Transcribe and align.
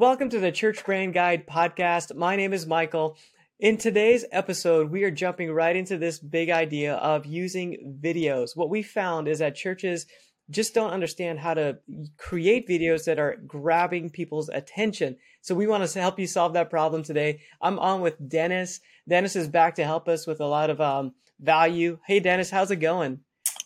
Welcome 0.00 0.30
to 0.30 0.40
the 0.40 0.50
Church 0.50 0.82
Brand 0.82 1.12
Guide 1.12 1.46
podcast. 1.46 2.16
My 2.16 2.34
name 2.34 2.54
is 2.54 2.66
Michael. 2.66 3.18
In 3.58 3.76
today's 3.76 4.24
episode, 4.32 4.90
we 4.90 5.04
are 5.04 5.10
jumping 5.10 5.52
right 5.52 5.76
into 5.76 5.98
this 5.98 6.18
big 6.18 6.48
idea 6.48 6.94
of 6.94 7.26
using 7.26 7.98
videos. 8.02 8.56
What 8.56 8.70
we 8.70 8.82
found 8.82 9.28
is 9.28 9.40
that 9.40 9.56
churches 9.56 10.06
just 10.48 10.72
don't 10.72 10.92
understand 10.94 11.38
how 11.38 11.52
to 11.52 11.80
create 12.16 12.66
videos 12.66 13.04
that 13.04 13.18
are 13.18 13.36
grabbing 13.46 14.08
people's 14.08 14.48
attention. 14.48 15.18
So 15.42 15.54
we 15.54 15.66
want 15.66 15.86
to 15.86 16.00
help 16.00 16.18
you 16.18 16.26
solve 16.26 16.54
that 16.54 16.70
problem 16.70 17.02
today. 17.02 17.40
I'm 17.60 17.78
on 17.78 18.00
with 18.00 18.26
Dennis. 18.26 18.80
Dennis 19.06 19.36
is 19.36 19.48
back 19.48 19.74
to 19.74 19.84
help 19.84 20.08
us 20.08 20.26
with 20.26 20.40
a 20.40 20.46
lot 20.46 20.70
of 20.70 20.80
um, 20.80 21.12
value. 21.38 21.98
Hey, 22.06 22.20
Dennis, 22.20 22.48
how's 22.48 22.70
it 22.70 22.76
going? 22.76 23.20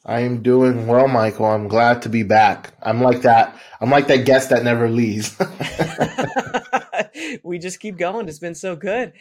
I 0.07 0.21
am 0.21 0.43
doing 0.43 0.87
well, 0.87 1.09
Michael. 1.09 1.47
I'm 1.47 1.67
glad 1.67 2.03
to 2.03 2.11
be 2.11 2.23
back. 2.23 2.75
I'm 2.83 3.01
like 3.01 3.23
that. 3.23 3.59
I'm 3.81 3.91
like 3.91 4.07
that 4.09 4.27
guest 4.27 4.51
that 4.51 4.63
never 4.63 4.91
leaves. 4.91 5.35
we 7.43 7.59
just 7.59 7.81
keep 7.81 7.97
going. 7.97 8.29
It's 8.29 8.39
been 8.39 8.55
so 8.55 8.77
good. 8.77 9.15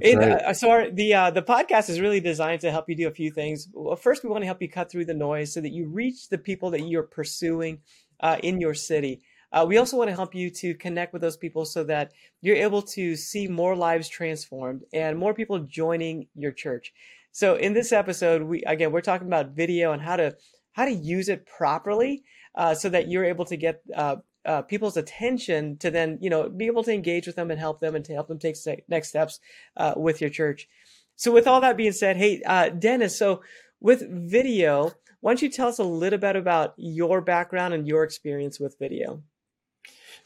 It, 0.00 0.16
right. 0.16 0.30
uh, 0.42 0.54
so 0.54 0.70
our, 0.70 0.90
the 0.90 1.14
uh, 1.14 1.30
the 1.30 1.42
podcast 1.42 1.90
is 1.90 2.00
really 2.00 2.20
designed 2.20 2.60
to 2.60 2.70
help 2.70 2.88
you 2.88 2.94
do 2.94 3.08
a 3.08 3.12
few 3.12 3.32
things. 3.32 3.68
Well, 3.72 3.96
first, 3.96 4.22
we 4.22 4.30
want 4.30 4.42
to 4.42 4.46
help 4.46 4.62
you 4.62 4.68
cut 4.68 4.90
through 4.90 5.06
the 5.06 5.14
noise 5.14 5.52
so 5.52 5.60
that 5.60 5.72
you 5.72 5.88
reach 5.88 6.28
the 6.28 6.38
people 6.38 6.70
that 6.70 6.82
you're 6.82 7.02
pursuing 7.02 7.80
uh, 8.20 8.36
in 8.42 8.60
your 8.60 8.74
city. 8.74 9.22
Uh, 9.52 9.64
we 9.66 9.78
also 9.78 9.96
want 9.96 10.08
to 10.08 10.14
help 10.14 10.32
you 10.32 10.48
to 10.48 10.74
connect 10.74 11.12
with 11.12 11.22
those 11.22 11.36
people 11.36 11.64
so 11.64 11.82
that 11.82 12.12
you're 12.40 12.56
able 12.56 12.82
to 12.82 13.16
see 13.16 13.48
more 13.48 13.74
lives 13.74 14.08
transformed 14.08 14.82
and 14.92 15.18
more 15.18 15.34
people 15.34 15.58
joining 15.58 16.28
your 16.36 16.52
church. 16.52 16.92
So 17.32 17.54
in 17.54 17.72
this 17.72 17.92
episode, 17.92 18.42
we 18.42 18.62
again 18.62 18.92
we're 18.92 19.00
talking 19.00 19.26
about 19.26 19.50
video 19.50 19.92
and 19.92 20.02
how 20.02 20.16
to 20.16 20.36
how 20.72 20.84
to 20.84 20.92
use 20.92 21.28
it 21.28 21.46
properly 21.46 22.24
uh, 22.54 22.74
so 22.74 22.88
that 22.88 23.08
you're 23.08 23.24
able 23.24 23.44
to 23.46 23.56
get 23.56 23.82
uh, 23.94 24.16
uh, 24.44 24.62
people's 24.62 24.96
attention 24.96 25.76
to 25.78 25.90
then 25.90 26.18
you 26.20 26.30
know 26.30 26.48
be 26.48 26.66
able 26.66 26.82
to 26.84 26.92
engage 26.92 27.26
with 27.26 27.36
them 27.36 27.50
and 27.50 27.60
help 27.60 27.80
them 27.80 27.94
and 27.94 28.04
to 28.04 28.14
help 28.14 28.28
them 28.28 28.38
take 28.38 28.56
next 28.88 29.08
steps 29.08 29.40
uh, 29.76 29.94
with 29.96 30.20
your 30.20 30.30
church. 30.30 30.68
So 31.16 31.30
with 31.30 31.46
all 31.46 31.60
that 31.60 31.76
being 31.76 31.92
said, 31.92 32.16
hey 32.16 32.42
uh, 32.46 32.70
Dennis, 32.70 33.18
so 33.18 33.42
with 33.80 34.08
video, 34.10 34.92
why 35.20 35.32
don't 35.32 35.42
you 35.42 35.50
tell 35.50 35.68
us 35.68 35.78
a 35.78 35.84
little 35.84 36.18
bit 36.18 36.36
about 36.36 36.74
your 36.76 37.20
background 37.20 37.74
and 37.74 37.86
your 37.86 38.04
experience 38.04 38.58
with 38.58 38.78
video? 38.78 39.22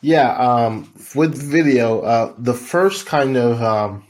Yeah, 0.01 0.37
um, 0.37 0.93
with 1.15 1.35
video, 1.35 2.01
uh, 2.01 2.35
the 2.37 2.55
first 2.55 3.07
kind 3.07 3.37
of 3.37 3.63
um, 3.63 4.05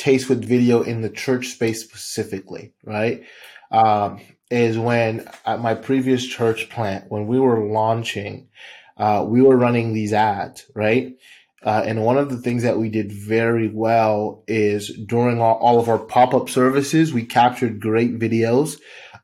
taste 0.00 0.30
with 0.30 0.44
video 0.44 0.82
in 0.82 1.02
the 1.02 1.10
church 1.10 1.48
space 1.48 1.82
specifically, 1.82 2.72
right? 2.84 3.22
Um, 3.70 4.20
is 4.50 4.78
when 4.78 5.28
at 5.44 5.60
my 5.60 5.74
previous 5.74 6.26
church 6.26 6.70
plant, 6.70 7.04
when 7.08 7.26
we 7.26 7.38
were 7.38 7.64
launching, 7.66 8.48
uh, 8.96 9.24
we 9.28 9.42
were 9.42 9.56
running 9.56 9.92
these 9.92 10.12
ads, 10.12 10.64
right? 10.74 11.14
Uh, 11.62 11.82
and 11.84 12.02
one 12.02 12.16
of 12.16 12.30
the 12.30 12.38
things 12.38 12.62
that 12.62 12.78
we 12.78 12.88
did 12.88 13.12
very 13.12 13.68
well 13.68 14.42
is 14.48 14.88
during 15.06 15.40
all, 15.40 15.56
all 15.56 15.78
of 15.78 15.90
our 15.90 15.98
pop-up 15.98 16.48
services, 16.48 17.12
we 17.12 17.24
captured 17.24 17.78
great 17.78 18.18
videos, 18.18 18.78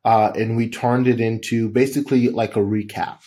uh, 0.04 0.30
and 0.36 0.56
we 0.56 0.68
turned 0.68 1.08
it 1.08 1.20
into 1.20 1.70
basically 1.70 2.28
like 2.28 2.54
a 2.54 2.60
recap. 2.60 3.18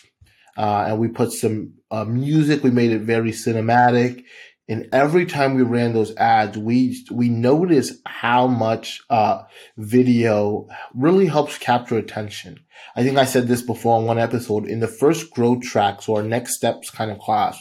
Uh, 0.55 0.85
and 0.89 0.99
we 0.99 1.07
put 1.07 1.31
some 1.31 1.73
uh, 1.89 2.05
music. 2.05 2.63
We 2.63 2.69
made 2.69 2.91
it 2.91 3.01
very 3.01 3.31
cinematic. 3.31 4.23
And 4.69 4.87
every 4.93 5.25
time 5.25 5.55
we 5.55 5.63
ran 5.63 5.93
those 5.93 6.15
ads, 6.15 6.55
we 6.55 7.03
we 7.09 7.27
noticed 7.27 7.99
how 8.05 8.45
much 8.45 9.01
uh, 9.09 9.41
video 9.77 10.67
really 10.93 11.25
helps 11.25 11.57
capture 11.57 11.97
attention. 11.97 12.59
I 12.95 13.01
think 13.03 13.17
I 13.17 13.25
said 13.25 13.47
this 13.47 13.63
before 13.63 13.97
on 13.97 14.05
one 14.05 14.19
episode. 14.19 14.67
In 14.67 14.79
the 14.79 14.87
first 14.87 15.31
growth 15.31 15.63
tracks 15.63 16.07
or 16.07 16.21
next 16.21 16.55
steps 16.55 16.91
kind 16.91 17.09
of 17.09 17.17
class 17.17 17.59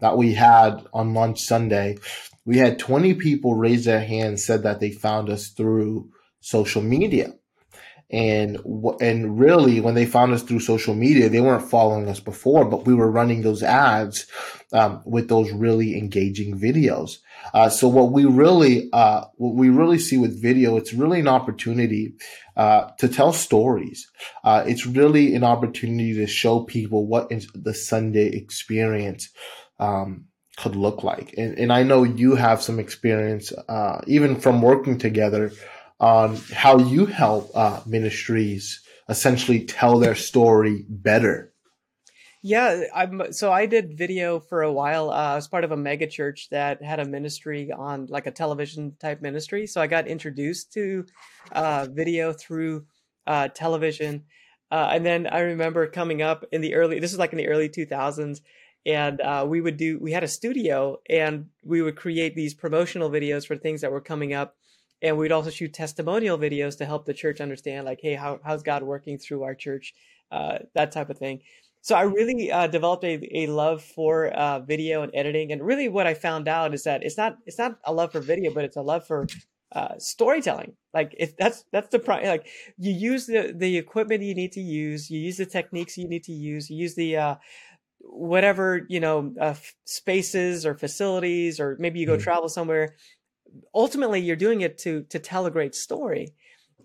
that 0.00 0.16
we 0.16 0.32
had 0.32 0.82
on 0.94 1.12
launch 1.12 1.40
Sunday, 1.40 1.98
we 2.46 2.56
had 2.56 2.78
20 2.78 3.14
people 3.14 3.54
raise 3.54 3.84
their 3.84 4.02
hands, 4.02 4.42
said 4.42 4.62
that 4.62 4.80
they 4.80 4.90
found 4.90 5.28
us 5.28 5.48
through 5.48 6.08
social 6.40 6.80
media 6.80 7.34
and 8.10 8.58
and 9.00 9.38
really 9.38 9.80
when 9.80 9.94
they 9.94 10.06
found 10.06 10.32
us 10.32 10.42
through 10.42 10.60
social 10.60 10.94
media 10.94 11.28
they 11.28 11.40
weren't 11.40 11.68
following 11.68 12.08
us 12.08 12.20
before 12.20 12.64
but 12.64 12.84
we 12.86 12.94
were 12.94 13.10
running 13.10 13.42
those 13.42 13.64
ads 13.64 14.26
um, 14.72 15.02
with 15.04 15.28
those 15.28 15.52
really 15.52 15.96
engaging 15.96 16.58
videos. 16.58 17.18
Uh, 17.54 17.68
so 17.68 17.88
what 17.88 18.12
we 18.12 18.24
really 18.24 18.88
uh, 18.92 19.24
what 19.36 19.54
we 19.54 19.70
really 19.70 19.98
see 19.98 20.18
with 20.18 20.40
video 20.40 20.76
it's 20.76 20.92
really 20.92 21.20
an 21.20 21.28
opportunity 21.28 22.14
uh, 22.56 22.90
to 22.98 23.08
tell 23.08 23.32
stories. 23.32 24.10
Uh, 24.44 24.64
it's 24.66 24.86
really 24.86 25.34
an 25.34 25.44
opportunity 25.44 26.14
to 26.14 26.26
show 26.26 26.60
people 26.60 27.06
what 27.06 27.30
the 27.54 27.74
sunday 27.74 28.26
experience 28.26 29.30
um, 29.78 30.24
could 30.56 30.74
look 30.74 31.02
like. 31.02 31.34
And, 31.36 31.58
and 31.58 31.72
i 31.72 31.82
know 31.82 32.02
you 32.02 32.34
have 32.34 32.62
some 32.62 32.78
experience 32.78 33.52
uh, 33.68 34.00
even 34.06 34.36
from 34.36 34.62
working 34.62 34.98
together 34.98 35.52
on 36.00 36.36
how 36.52 36.78
you 36.78 37.06
help 37.06 37.50
uh, 37.54 37.80
ministries 37.86 38.82
essentially 39.08 39.64
tell 39.64 39.98
their 39.98 40.14
story 40.14 40.84
better. 40.88 41.52
Yeah, 42.42 42.82
I'm 42.94 43.32
so 43.32 43.50
I 43.50 43.66
did 43.66 43.98
video 43.98 44.38
for 44.38 44.62
a 44.62 44.72
while. 44.72 45.10
Uh, 45.10 45.32
I 45.32 45.34
was 45.34 45.48
part 45.48 45.64
of 45.64 45.72
a 45.72 45.76
mega 45.76 46.06
church 46.06 46.48
that 46.50 46.80
had 46.80 47.00
a 47.00 47.04
ministry 47.04 47.72
on 47.72 48.06
like 48.06 48.26
a 48.26 48.30
television 48.30 48.94
type 49.00 49.20
ministry. 49.20 49.66
So 49.66 49.80
I 49.80 49.88
got 49.88 50.06
introduced 50.06 50.72
to 50.74 51.06
uh, 51.50 51.88
video 51.90 52.32
through 52.32 52.86
uh, 53.26 53.48
television. 53.48 54.24
Uh, 54.70 54.90
and 54.92 55.04
then 55.04 55.26
I 55.26 55.40
remember 55.40 55.86
coming 55.86 56.22
up 56.22 56.44
in 56.52 56.60
the 56.60 56.74
early, 56.74 57.00
this 57.00 57.12
is 57.12 57.18
like 57.18 57.32
in 57.32 57.38
the 57.38 57.48
early 57.48 57.68
2000s, 57.68 58.40
and 58.84 59.20
uh, 59.20 59.44
we 59.48 59.60
would 59.60 59.76
do, 59.76 59.98
we 60.00 60.12
had 60.12 60.24
a 60.24 60.28
studio 60.28 60.98
and 61.08 61.46
we 61.64 61.82
would 61.82 61.96
create 61.96 62.34
these 62.34 62.54
promotional 62.54 63.10
videos 63.10 63.46
for 63.46 63.56
things 63.56 63.80
that 63.80 63.90
were 63.90 64.00
coming 64.00 64.32
up 64.32 64.56
and 65.02 65.16
we'd 65.16 65.32
also 65.32 65.50
shoot 65.50 65.72
testimonial 65.72 66.38
videos 66.38 66.78
to 66.78 66.86
help 66.86 67.04
the 67.04 67.14
church 67.14 67.40
understand 67.40 67.84
like 67.84 68.00
hey 68.00 68.14
how, 68.14 68.40
how's 68.44 68.62
god 68.62 68.82
working 68.82 69.18
through 69.18 69.42
our 69.42 69.54
church 69.54 69.94
uh, 70.32 70.58
that 70.74 70.92
type 70.92 71.10
of 71.10 71.18
thing. 71.18 71.40
So 71.82 71.94
i 71.94 72.02
really 72.02 72.50
uh, 72.50 72.66
developed 72.66 73.04
a, 73.04 73.20
a 73.32 73.46
love 73.46 73.82
for 73.82 74.26
uh, 74.26 74.58
video 74.60 75.02
and 75.02 75.12
editing. 75.14 75.52
And 75.52 75.62
really 75.62 75.88
what 75.88 76.06
i 76.06 76.14
found 76.14 76.48
out 76.48 76.74
is 76.74 76.84
that 76.84 77.04
it's 77.04 77.16
not 77.16 77.38
it's 77.46 77.58
not 77.58 77.78
a 77.84 77.92
love 77.92 78.12
for 78.12 78.20
video 78.20 78.52
but 78.52 78.64
it's 78.64 78.76
a 78.76 78.82
love 78.82 79.06
for 79.06 79.26
uh, 79.72 79.98
storytelling. 79.98 80.74
Like 80.94 81.14
if 81.18 81.36
that's 81.36 81.64
that's 81.72 81.88
the 81.90 81.98
pri- 81.98 82.26
like 82.26 82.46
you 82.78 82.92
use 82.92 83.26
the 83.26 83.52
the 83.54 83.76
equipment 83.76 84.22
you 84.22 84.34
need 84.34 84.52
to 84.52 84.60
use 84.60 85.10
you 85.10 85.20
use 85.20 85.36
the 85.36 85.46
techniques 85.46 85.98
you 85.98 86.08
need 86.08 86.24
to 86.24 86.32
use 86.32 86.70
you 86.70 86.76
use 86.78 86.94
the 86.94 87.16
uh, 87.16 87.34
whatever 88.00 88.86
you 88.88 89.00
know 89.00 89.34
uh, 89.40 89.54
spaces 89.84 90.64
or 90.64 90.74
facilities 90.74 91.60
or 91.60 91.76
maybe 91.78 91.98
you 91.98 92.06
go 92.06 92.14
mm-hmm. 92.14 92.22
travel 92.22 92.48
somewhere 92.48 92.94
ultimately 93.74 94.20
you're 94.20 94.36
doing 94.36 94.60
it 94.60 94.78
to 94.78 95.02
to 95.04 95.18
tell 95.18 95.46
a 95.46 95.50
great 95.50 95.74
story 95.74 96.34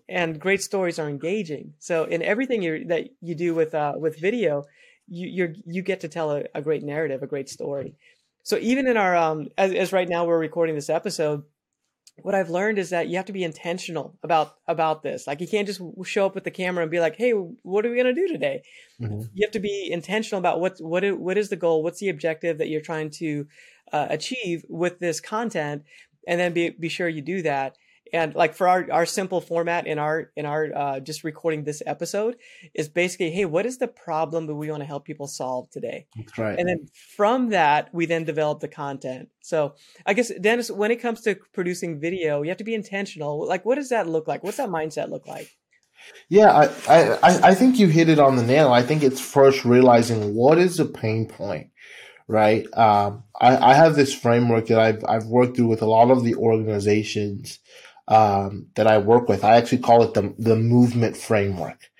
and 0.08 0.40
great 0.40 0.60
stories 0.60 0.98
are 0.98 1.08
engaging 1.08 1.74
so 1.78 2.04
in 2.04 2.22
everything 2.22 2.62
you 2.62 2.84
that 2.84 3.08
you 3.20 3.34
do 3.34 3.54
with 3.54 3.74
uh, 3.74 3.94
with 3.96 4.20
video 4.20 4.64
you 5.08 5.28
you 5.28 5.54
you 5.66 5.82
get 5.82 6.00
to 6.00 6.08
tell 6.08 6.32
a, 6.32 6.44
a, 6.54 6.62
great 6.62 6.82
narrative 6.82 7.22
a 7.22 7.26
great 7.26 7.48
story 7.48 7.94
so 8.42 8.56
even 8.58 8.86
in 8.86 8.96
our 8.96 9.16
um 9.16 9.48
as, 9.58 9.72
as 9.72 9.92
right 9.92 10.08
now 10.08 10.24
we're 10.24 10.38
recording 10.38 10.74
this 10.74 10.90
episode 10.90 11.44
what 12.20 12.34
I've 12.34 12.50
learned 12.50 12.78
is 12.78 12.90
that 12.90 13.08
you 13.08 13.16
have 13.16 13.26
to 13.26 13.32
be 13.32 13.42
intentional 13.42 14.16
about 14.22 14.56
about 14.68 15.02
this. 15.02 15.26
Like 15.26 15.40
you 15.40 15.48
can't 15.48 15.66
just 15.66 15.80
show 16.04 16.26
up 16.26 16.34
with 16.34 16.44
the 16.44 16.50
camera 16.50 16.82
and 16.82 16.90
be 16.90 17.00
like, 17.00 17.16
"Hey, 17.16 17.30
what 17.30 17.86
are 17.86 17.88
we 17.88 17.96
going 17.96 18.14
to 18.14 18.20
do 18.20 18.28
today?" 18.28 18.62
Mm-hmm. 19.00 19.22
You 19.32 19.46
have 19.46 19.52
to 19.52 19.60
be 19.60 19.88
intentional 19.90 20.38
about 20.38 20.60
what 20.60 20.76
what 20.80 21.04
what 21.18 21.38
is 21.38 21.48
the 21.48 21.56
goal, 21.56 21.82
what's 21.82 22.00
the 22.00 22.10
objective 22.10 22.58
that 22.58 22.68
you're 22.68 22.82
trying 22.82 23.10
to 23.10 23.46
uh, 23.92 24.06
achieve 24.10 24.64
with 24.68 24.98
this 24.98 25.20
content, 25.20 25.84
and 26.26 26.40
then 26.40 26.52
be 26.52 26.70
be 26.70 26.88
sure 26.88 27.08
you 27.08 27.22
do 27.22 27.42
that. 27.42 27.76
And 28.12 28.34
like 28.34 28.54
for 28.54 28.68
our 28.68 28.86
our 28.92 29.06
simple 29.06 29.40
format 29.40 29.86
in 29.86 29.98
our 29.98 30.30
in 30.36 30.44
our 30.44 30.68
uh, 30.74 31.00
just 31.00 31.24
recording 31.24 31.64
this 31.64 31.82
episode 31.86 32.36
is 32.74 32.88
basically 32.88 33.30
hey 33.30 33.46
what 33.46 33.64
is 33.64 33.78
the 33.78 33.88
problem 33.88 34.46
that 34.46 34.54
we 34.54 34.70
want 34.70 34.82
to 34.82 34.86
help 34.86 35.06
people 35.06 35.26
solve 35.26 35.70
today? 35.70 36.06
That's 36.16 36.36
right. 36.36 36.58
And 36.58 36.68
then 36.68 36.88
from 37.16 37.50
that 37.50 37.88
we 37.92 38.04
then 38.04 38.24
develop 38.24 38.60
the 38.60 38.68
content. 38.68 39.30
So 39.40 39.74
i 40.04 40.12
guess 40.12 40.30
dennis 40.40 40.70
when 40.70 40.90
it 40.90 41.00
comes 41.00 41.22
to 41.22 41.36
producing 41.54 42.00
video 42.00 42.42
you 42.42 42.50
have 42.50 42.58
to 42.58 42.64
be 42.64 42.74
intentional. 42.74 43.46
Like 43.46 43.64
what 43.64 43.76
does 43.76 43.88
that 43.88 44.06
look 44.06 44.28
like? 44.28 44.44
What's 44.44 44.58
that 44.58 44.68
mindset 44.68 45.08
look 45.08 45.26
like? 45.26 45.48
Yeah 46.28 46.52
i 46.52 46.64
i 46.90 47.50
i 47.50 47.54
think 47.54 47.78
you 47.78 47.86
hit 47.86 48.10
it 48.10 48.18
on 48.18 48.36
the 48.36 48.42
nail. 48.42 48.72
I 48.72 48.82
think 48.82 49.02
it's 49.02 49.20
first 49.20 49.64
realizing 49.64 50.34
what 50.34 50.58
is 50.58 50.76
the 50.76 50.84
pain 50.84 51.26
point 51.26 51.68
right? 52.28 52.66
Um, 52.76 53.24
I, 53.40 53.70
I, 53.70 53.74
have 53.74 53.94
this 53.94 54.14
framework 54.14 54.66
that 54.66 54.78
I've, 54.78 55.04
I've 55.06 55.26
worked 55.26 55.56
through 55.56 55.66
with 55.66 55.82
a 55.82 55.86
lot 55.86 56.10
of 56.10 56.24
the 56.24 56.34
organizations 56.34 57.58
um, 58.08 58.66
that 58.74 58.86
I 58.86 58.98
work 58.98 59.28
with. 59.28 59.44
I 59.44 59.56
actually 59.56 59.78
call 59.78 60.02
it 60.02 60.14
the, 60.14 60.34
the 60.38 60.56
movement 60.56 61.16
framework, 61.16 61.90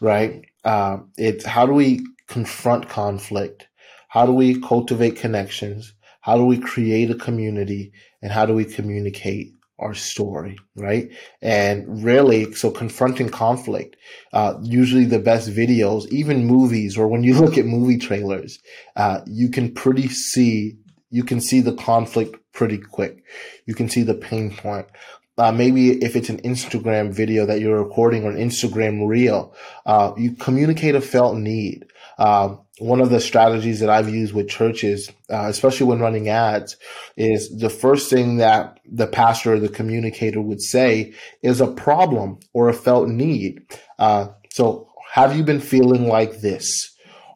right? 0.00 0.44
Um, 0.64 1.10
it's 1.16 1.44
how 1.44 1.66
do 1.66 1.72
we 1.72 2.04
confront 2.26 2.88
conflict? 2.88 3.68
How 4.08 4.26
do 4.26 4.32
we 4.32 4.60
cultivate 4.60 5.16
connections? 5.16 5.94
How 6.20 6.36
do 6.36 6.44
we 6.44 6.58
create 6.58 7.10
a 7.10 7.14
community? 7.14 7.92
And 8.20 8.30
how 8.30 8.46
do 8.46 8.54
we 8.54 8.64
communicate 8.64 9.54
our 9.82 9.94
story, 9.94 10.58
right? 10.76 11.10
And 11.40 12.02
really, 12.02 12.52
so 12.54 12.70
confronting 12.70 13.28
conflict, 13.28 13.96
uh, 14.32 14.54
usually 14.62 15.04
the 15.04 15.18
best 15.18 15.50
videos, 15.50 16.06
even 16.08 16.46
movies, 16.46 16.96
or 16.96 17.08
when 17.08 17.22
you 17.22 17.34
look 17.40 17.58
at 17.58 17.66
movie 17.66 17.98
trailers, 17.98 18.58
uh, 18.96 19.20
you 19.26 19.50
can 19.50 19.74
pretty 19.74 20.08
see, 20.08 20.76
you 21.10 21.24
can 21.24 21.40
see 21.40 21.60
the 21.60 21.74
conflict 21.74 22.36
pretty 22.52 22.78
quick. 22.78 23.24
You 23.66 23.74
can 23.74 23.88
see 23.88 24.02
the 24.02 24.14
pain 24.14 24.54
point. 24.54 24.86
Uh, 25.38 25.50
maybe 25.50 25.92
if 26.04 26.14
it's 26.14 26.28
an 26.28 26.40
Instagram 26.42 27.12
video 27.12 27.46
that 27.46 27.60
you're 27.60 27.82
recording 27.82 28.24
or 28.24 28.30
an 28.30 28.36
Instagram 28.36 29.08
reel, 29.08 29.54
uh, 29.86 30.12
you 30.16 30.34
communicate 30.36 30.94
a 30.94 31.00
felt 31.00 31.36
need. 31.36 31.86
Uh, 32.22 32.54
one 32.78 33.00
of 33.00 33.10
the 33.10 33.18
strategies 33.20 33.80
that 33.80 33.90
I've 33.90 34.08
used 34.08 34.32
with 34.32 34.48
churches, 34.48 35.10
uh, 35.28 35.46
especially 35.48 35.86
when 35.86 35.98
running 35.98 36.28
ads, 36.28 36.76
is 37.16 37.50
the 37.58 37.68
first 37.68 38.08
thing 38.10 38.36
that 38.36 38.78
the 38.88 39.08
pastor 39.08 39.54
or 39.54 39.58
the 39.58 39.68
communicator 39.68 40.40
would 40.40 40.62
say 40.62 41.14
is 41.42 41.60
a 41.60 41.66
problem 41.66 42.38
or 42.52 42.68
a 42.68 42.74
felt 42.74 43.08
need. 43.08 43.66
Uh, 43.98 44.28
so, 44.52 44.88
have 45.10 45.36
you 45.36 45.42
been 45.42 45.58
feeling 45.58 46.06
like 46.06 46.40
this? 46.42 46.94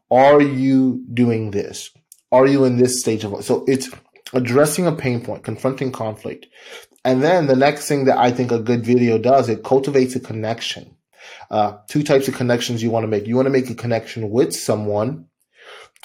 Are 0.08 0.40
you 0.40 1.04
doing 1.12 1.50
this? 1.50 1.90
Are 2.30 2.46
you 2.46 2.64
in 2.64 2.76
this 2.76 3.00
stage 3.00 3.24
of 3.24 3.32
life? 3.32 3.44
So 3.44 3.64
it's 3.66 3.90
addressing 4.32 4.86
a 4.86 4.92
pain 4.92 5.20
point, 5.20 5.42
confronting 5.42 5.90
conflict. 5.90 6.46
And 7.04 7.24
then 7.24 7.48
the 7.48 7.56
next 7.56 7.88
thing 7.88 8.04
that 8.04 8.18
I 8.18 8.30
think 8.30 8.52
a 8.52 8.60
good 8.60 8.86
video 8.86 9.18
does, 9.18 9.48
it 9.48 9.64
cultivates 9.64 10.14
a 10.14 10.20
connection. 10.20 10.95
Uh, 11.50 11.78
two 11.88 12.02
types 12.02 12.28
of 12.28 12.34
connections 12.34 12.82
you 12.82 12.90
want 12.90 13.04
to 13.04 13.08
make. 13.08 13.26
You 13.26 13.36
want 13.36 13.46
to 13.46 13.50
make 13.50 13.70
a 13.70 13.74
connection 13.74 14.30
with 14.30 14.54
someone, 14.54 15.26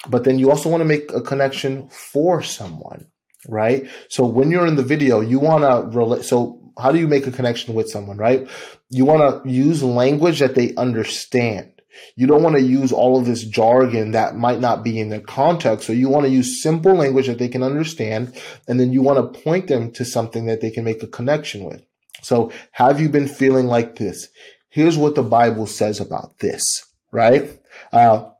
but 0.08 0.24
then 0.24 0.38
you 0.38 0.50
also 0.50 0.68
want 0.68 0.80
to 0.80 0.86
make 0.86 1.12
a 1.12 1.20
connection 1.20 1.88
for 1.88 2.42
someone, 2.42 3.06
right? 3.48 3.88
So 4.08 4.24
when 4.26 4.50
you're 4.50 4.66
in 4.66 4.76
the 4.76 4.82
video, 4.82 5.20
you 5.20 5.38
want 5.38 5.64
to 5.64 5.96
relate. 5.96 6.24
So 6.24 6.72
how 6.78 6.92
do 6.92 6.98
you 6.98 7.08
make 7.08 7.26
a 7.26 7.32
connection 7.32 7.74
with 7.74 7.90
someone, 7.90 8.16
right? 8.16 8.48
You 8.88 9.04
want 9.04 9.44
to 9.44 9.50
use 9.50 9.82
language 9.82 10.38
that 10.40 10.54
they 10.54 10.74
understand. 10.76 11.68
You 12.16 12.26
don't 12.26 12.42
want 12.42 12.56
to 12.56 12.62
use 12.62 12.90
all 12.90 13.18
of 13.18 13.26
this 13.26 13.44
jargon 13.44 14.12
that 14.12 14.34
might 14.34 14.60
not 14.60 14.82
be 14.82 14.98
in 14.98 15.10
their 15.10 15.20
context. 15.20 15.86
So 15.86 15.92
you 15.92 16.08
want 16.08 16.24
to 16.24 16.32
use 16.32 16.62
simple 16.62 16.94
language 16.94 17.26
that 17.26 17.38
they 17.38 17.48
can 17.48 17.62
understand. 17.62 18.34
And 18.66 18.80
then 18.80 18.92
you 18.92 19.02
want 19.02 19.34
to 19.34 19.40
point 19.42 19.68
them 19.68 19.92
to 19.92 20.04
something 20.04 20.46
that 20.46 20.60
they 20.60 20.70
can 20.70 20.84
make 20.84 21.02
a 21.02 21.06
connection 21.06 21.64
with. 21.64 21.84
So 22.22 22.52
have 22.72 23.00
you 23.00 23.08
been 23.08 23.28
feeling 23.28 23.66
like 23.66 23.96
this? 23.96 24.28
Here's 24.72 24.96
what 24.96 25.14
the 25.14 25.22
Bible 25.22 25.66
says 25.66 26.00
about 26.00 26.38
this, 26.38 26.62
right? 27.10 27.60
Uh, 27.92 28.30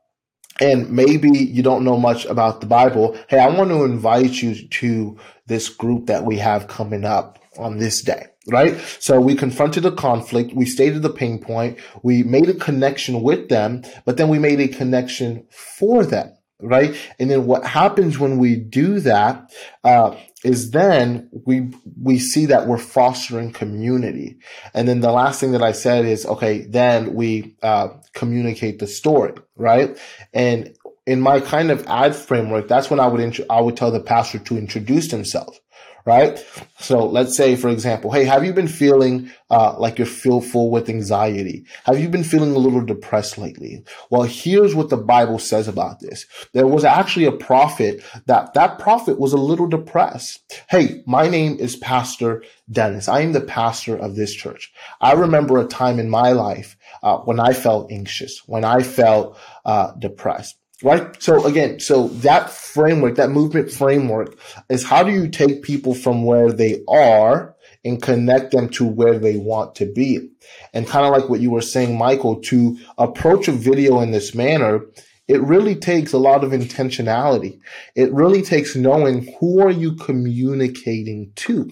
and 0.61 0.91
maybe 0.91 1.29
you 1.29 1.63
don't 1.63 1.85
know 1.85 1.99
much 1.99 2.25
about 2.25 2.63
the 2.63 2.67
Bible. 2.67 3.19
Hey, 3.29 3.39
I 3.39 3.49
want 3.49 3.69
to 3.69 3.85
invite 3.85 4.41
you 4.41 4.67
to 4.67 5.19
this 5.47 5.69
group 5.69 6.07
that 6.07 6.25
we 6.25 6.39
have 6.39 6.69
coming 6.69 7.05
up 7.05 7.39
on 7.59 7.77
this 7.79 8.03
day 8.03 8.29
right? 8.49 8.77
So 8.99 9.21
we 9.21 9.35
confronted 9.35 9.87
a 9.87 9.93
conflict. 9.93 10.55
We 10.55 10.67
stated 10.67 11.03
the 11.03 11.11
pain 11.11 11.39
point. 11.39 11.79
We 12.03 12.23
made 12.23 12.49
a 12.49 12.55
connection 12.55 13.23
with 13.23 13.49
them, 13.49 13.83
but 14.05 14.17
then 14.17 14.29
we 14.29 14.39
made 14.39 14.61
a 14.61 14.69
connection 14.69 15.47
for 15.51 16.05
them, 16.05 16.33
right? 16.63 16.97
And 17.19 17.31
then 17.31 17.47
what 17.47 17.65
happens 17.65 18.19
when 18.19 18.39
we 18.39 18.57
do 18.57 19.01
that 19.01 19.53
uh, 19.85 20.17
is 20.45 20.71
then 20.71 21.29
we 21.47 21.71
we 22.01 22.19
see 22.19 22.47
that 22.47 22.67
we're 22.67 22.79
fostering 22.79 23.53
community. 23.53 24.39
And 24.75 24.89
then 24.89 25.01
the 25.01 25.13
last 25.13 25.41
thing 25.41 25.53
that 25.53 25.63
I 25.63 25.73
said 25.73 26.05
is 26.05 26.25
okay. 26.27 26.63
Then 26.63 27.15
we 27.15 27.57
uh, 27.63 27.89
communicate 28.15 28.79
the 28.79 28.87
story, 28.87 29.35
right? 29.57 29.99
And 30.33 30.77
in 31.07 31.21
my 31.21 31.41
kind 31.41 31.71
of 31.71 31.85
ad 31.87 32.15
framework, 32.15 32.69
that's 32.69 32.89
when 32.89 33.01
I 33.01 33.07
would 33.07 33.21
int- 33.21 33.51
I 33.51 33.61
would 33.61 33.77
tell 33.77 33.91
the 33.91 34.01
pastor 34.01 34.39
to 34.39 34.57
introduce 34.57 35.11
himself 35.11 35.59
right? 36.05 36.45
So 36.79 37.05
let's 37.07 37.37
say, 37.37 37.57
for 37.57 37.69
example, 37.69 38.11
hey, 38.11 38.25
have 38.25 38.45
you 38.45 38.53
been 38.53 38.69
feeling 38.69 39.31
uh, 39.51 39.79
like 39.79 39.99
you're 39.99 40.07
fearful 40.07 40.71
with 40.71 40.89
anxiety? 40.89 41.65
Have 41.85 42.01
you 42.01 42.09
been 42.09 42.25
feeling 42.25 42.55
a 42.55 42.59
little 42.59 42.85
depressed 42.85 43.39
lately? 43.39 43.85
Well, 44.11 44.23
here's 44.23 44.75
what 44.75 44.89
the 44.89 44.97
Bible 44.97 45.39
says 45.39 45.69
about 45.69 46.01
this. 46.01 46.27
There 46.53 46.67
was 46.67 46.85
actually 46.85 47.27
a 47.27 47.33
prophet 47.33 48.03
that 48.27 48.55
that 48.55 48.79
prophet 48.79 49.19
was 49.19 49.33
a 49.33 49.39
little 49.39 49.69
depressed. 49.69 50.41
Hey, 50.69 51.03
my 51.07 51.29
name 51.29 51.57
is 51.59 51.77
Pastor 51.77 52.43
Dennis. 52.71 53.09
I 53.09 53.21
am 53.21 53.33
the 53.33 53.41
pastor 53.41 53.97
of 53.97 54.17
this 54.17 54.35
church. 54.35 54.73
I 55.01 55.13
remember 55.13 55.59
a 55.59 55.67
time 55.67 55.99
in 55.99 56.11
my 56.11 56.33
life 56.33 56.77
uh, 57.03 57.19
when 57.19 57.39
I 57.39 57.53
felt 57.53 57.93
anxious, 57.93 58.43
when 58.47 58.65
I 58.65 58.83
felt 58.83 59.39
uh, 59.65 59.93
depressed 59.99 60.57
right? 60.83 61.23
So 61.23 61.47
again, 61.47 61.81
so 61.81 62.09
that 62.09 62.51
framework, 62.51 63.17
that 63.17 63.31
movement 63.31 63.71
framework 63.71 64.39
is 64.69 64.85
how 64.85 65.03
do 65.03 65.13
you 65.13 65.29
take 65.29 65.63
people 65.63 65.95
from 65.95 66.25
where 66.25 66.53
they 66.53 66.83
are 66.89 67.55
and 67.85 68.01
connect 68.01 68.53
them 68.53 68.69
to 68.71 68.87
where 68.87 69.19
they 69.19 69.37
want 69.37 69.75
to 69.77 69.87
be? 69.87 70.31
And 70.73 70.87
kind 70.87 71.07
of 71.07 71.13
like 71.13 71.29
what 71.29 71.41
you 71.41 71.51
were 71.51 71.61
saying, 71.61 71.97
Michael, 71.97 72.41
to 72.43 72.79
approach 72.99 73.49
a 73.49 73.53
video 73.53 74.01
in 74.01 74.11
this 74.11 74.35
manner, 74.35 74.83
it 75.29 75.41
really 75.41 75.77
takes 75.77 76.13
a 76.13 76.19
lot 76.19 76.45
of 76.45 76.51
intentionality. 76.51 77.61
It 77.95 78.13
really 78.13 78.43
takes 78.43 78.75
knowing 78.75 79.33
who 79.39 79.61
are 79.61 79.71
you 79.71 79.95
communicating 79.95 81.33
to, 81.37 81.71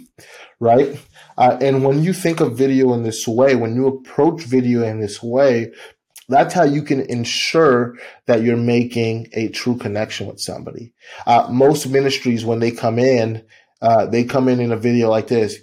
right? 0.60 0.98
Uh, 1.36 1.58
and 1.60 1.84
when 1.84 2.02
you 2.02 2.12
think 2.12 2.40
of 2.40 2.56
video 2.56 2.94
in 2.94 3.02
this 3.02 3.26
way, 3.26 3.56
when 3.56 3.74
you 3.74 3.86
approach 3.88 4.42
video 4.42 4.82
in 4.84 5.00
this 5.00 5.22
way, 5.22 5.72
that's 6.30 6.54
how 6.54 6.64
you 6.64 6.82
can 6.82 7.00
ensure 7.00 7.96
that 8.26 8.42
you're 8.42 8.56
making 8.56 9.28
a 9.32 9.48
true 9.48 9.76
connection 9.76 10.26
with 10.26 10.40
somebody. 10.40 10.92
Uh, 11.26 11.48
most 11.50 11.88
ministries, 11.88 12.44
when 12.44 12.60
they 12.60 12.70
come 12.70 12.98
in, 12.98 13.44
uh, 13.82 14.06
they 14.06 14.24
come 14.24 14.48
in 14.48 14.60
in 14.60 14.72
a 14.72 14.76
video 14.76 15.10
like 15.10 15.26
this. 15.26 15.56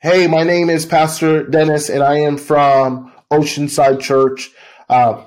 Hey, 0.00 0.26
my 0.26 0.42
name 0.44 0.70
is 0.70 0.86
Pastor 0.86 1.44
Dennis, 1.44 1.88
and 1.88 2.02
I 2.02 2.18
am 2.18 2.38
from 2.38 3.12
Oceanside 3.30 4.00
Church. 4.00 4.50
Uh, 4.88 5.24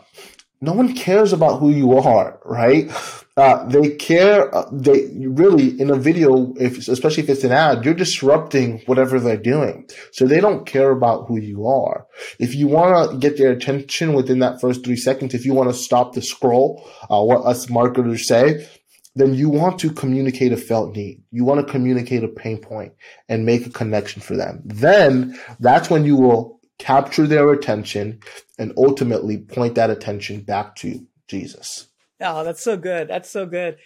no 0.62 0.74
one 0.74 0.96
cares 0.96 1.34
about 1.34 1.60
who 1.60 1.70
you 1.70 1.98
are, 1.98 2.40
right? 2.44 2.90
Uh, 3.38 3.66
they 3.68 3.90
care. 3.96 4.54
Uh, 4.56 4.70
they 4.72 5.10
really 5.20 5.80
in 5.80 5.90
a 5.90 5.96
video, 5.96 6.54
if 6.58 6.88
especially 6.88 7.24
if 7.24 7.30
it's 7.30 7.44
an 7.44 7.52
ad, 7.52 7.84
you're 7.84 7.94
disrupting 7.94 8.82
whatever 8.86 9.20
they're 9.20 9.36
doing. 9.36 9.90
So 10.14 10.26
they 10.26 10.40
don't 10.40 10.66
care 10.66 10.92
about 10.92 11.28
who 11.28 11.38
you 11.40 11.68
are. 11.68 12.08
If 12.40 12.56
you 12.56 12.68
want 12.68 13.12
to 13.12 13.18
get 13.18 13.38
their 13.38 13.52
attention 13.52 14.14
within 14.14 14.40
that 14.40 14.62
first 14.62 14.86
three 14.86 14.96
seconds, 14.96 15.34
if 15.34 15.46
you 15.46 15.54
want 15.54 15.70
to 15.70 15.76
stop 15.76 16.14
the 16.14 16.22
scroll, 16.22 16.90
uh, 17.10 17.22
what 17.22 17.46
us 17.46 17.70
marketers 17.70 18.26
say, 18.26 18.68
then 19.16 19.34
you 19.34 19.50
want 19.50 19.80
to 19.80 19.92
communicate 19.92 20.54
a 20.54 20.58
felt 20.58 20.96
need. 20.96 21.22
You 21.32 21.44
want 21.44 21.66
to 21.66 21.72
communicate 21.72 22.24
a 22.24 22.30
pain 22.30 22.58
point 22.58 22.94
and 23.28 23.46
make 23.46 23.66
a 23.66 23.70
connection 23.70 24.22
for 24.22 24.38
them. 24.38 24.62
Then 24.64 25.38
that's 25.60 25.90
when 25.90 26.06
you 26.06 26.16
will 26.16 26.62
capture 26.80 27.28
their 27.28 27.52
attention 27.52 28.20
and 28.58 28.74
ultimately 28.78 29.38
point 29.38 29.76
that 29.76 29.90
attention 29.90 30.42
back 30.42 30.76
to 30.78 31.06
Jesus. 31.28 31.88
Oh, 32.22 32.44
that's 32.44 32.64
so 32.64 32.78
good. 32.78 33.08
That's 33.08 33.30
so 33.30 33.46
good. 33.46 33.78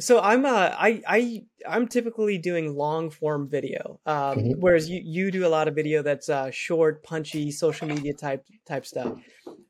So 0.00 0.20
I'm 0.20 0.46
uh 0.46 0.70
I 0.78 1.02
I 1.06 1.42
I'm 1.68 1.88
typically 1.88 2.38
doing 2.38 2.76
long 2.76 3.10
form 3.10 3.48
video, 3.48 3.98
um, 4.06 4.38
mm-hmm. 4.38 4.60
whereas 4.60 4.88
you 4.88 5.00
you 5.04 5.30
do 5.32 5.44
a 5.44 5.48
lot 5.48 5.66
of 5.66 5.74
video 5.74 6.02
that's 6.02 6.28
uh, 6.28 6.50
short, 6.52 7.02
punchy, 7.02 7.50
social 7.50 7.88
media 7.88 8.14
type 8.14 8.44
type 8.66 8.86
stuff. 8.86 9.18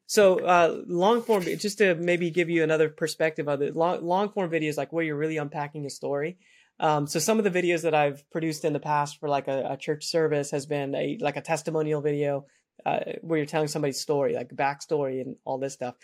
So 0.07 0.39
uh, 0.41 0.83
long 0.87 1.23
form, 1.23 1.45
just 1.45 1.79
to 1.79 1.95
maybe 1.95 2.31
give 2.31 2.51
you 2.51 2.63
another 2.63 2.91
perspective 2.91 3.49
of 3.49 3.63
it, 3.63 3.75
long 3.75 4.05
long 4.05 4.31
form 4.31 4.51
videos 4.51 4.77
like 4.77 4.93
where 4.93 5.05
you're 5.05 5.17
really 5.17 5.39
unpacking 5.39 5.87
a 5.87 5.91
story. 5.91 6.37
Um, 6.81 7.07
so 7.07 7.19
some 7.19 7.39
of 7.39 7.45
the 7.45 7.51
videos 7.51 7.83
that 7.83 7.95
I've 7.95 8.29
produced 8.31 8.65
in 8.65 8.73
the 8.73 8.81
past 8.81 9.19
for 9.19 9.29
like 9.29 9.49
a, 9.49 9.73
a 9.73 9.77
church 9.79 10.05
service 10.05 10.51
has 10.51 10.67
been 10.67 10.95
a 10.95 11.17
like 11.21 11.37
a 11.37 11.41
testimonial 11.41 12.03
video 12.03 12.45
uh, 12.85 13.01
where 13.23 13.39
you're 13.39 13.47
telling 13.47 13.69
somebody's 13.69 14.01
story, 14.01 14.35
like 14.35 14.51
backstory 14.51 15.23
and 15.23 15.37
all 15.47 15.59
this 15.59 15.73
stuff 15.73 15.95